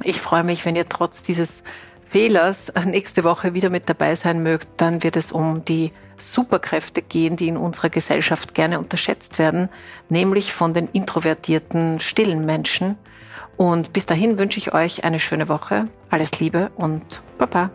Ich 0.04 0.20
freue 0.20 0.44
mich, 0.44 0.66
wenn 0.66 0.76
ihr 0.76 0.90
trotz 0.90 1.24
dieses 1.24 1.64
Fehlers 2.06 2.72
nächste 2.86 3.24
Woche 3.24 3.54
wieder 3.54 3.70
mit 3.70 3.90
dabei 3.90 4.16
sein 4.16 4.44
mögt, 4.44 4.68
dann 4.78 5.04
wird 5.04 5.16
es 5.16 5.32
um 5.32 5.64
die 5.66 5.92
Superkräfte 6.18 7.02
gehen, 7.02 7.36
die 7.36 7.48
in 7.48 7.58
unserer 7.58 7.90
Gesellschaft 7.90 8.54
gerne 8.54 8.80
unterschätzt 8.80 9.40
werden, 9.40 9.70
nämlich 10.10 10.54
von 10.54 10.74
den 10.74 10.88
introvertierten, 10.92 12.00
stillen 12.00 12.46
Menschen. 12.46 12.98
Und 13.58 13.94
bis 13.94 14.06
dahin 14.06 14.38
wünsche 14.38 14.60
ich 14.60 14.74
euch 14.74 15.04
eine 15.04 15.20
schöne 15.20 15.48
Woche. 15.48 15.88
Alles 16.10 16.40
Liebe 16.40 16.72
und 16.76 17.22
Baba. 17.38 17.70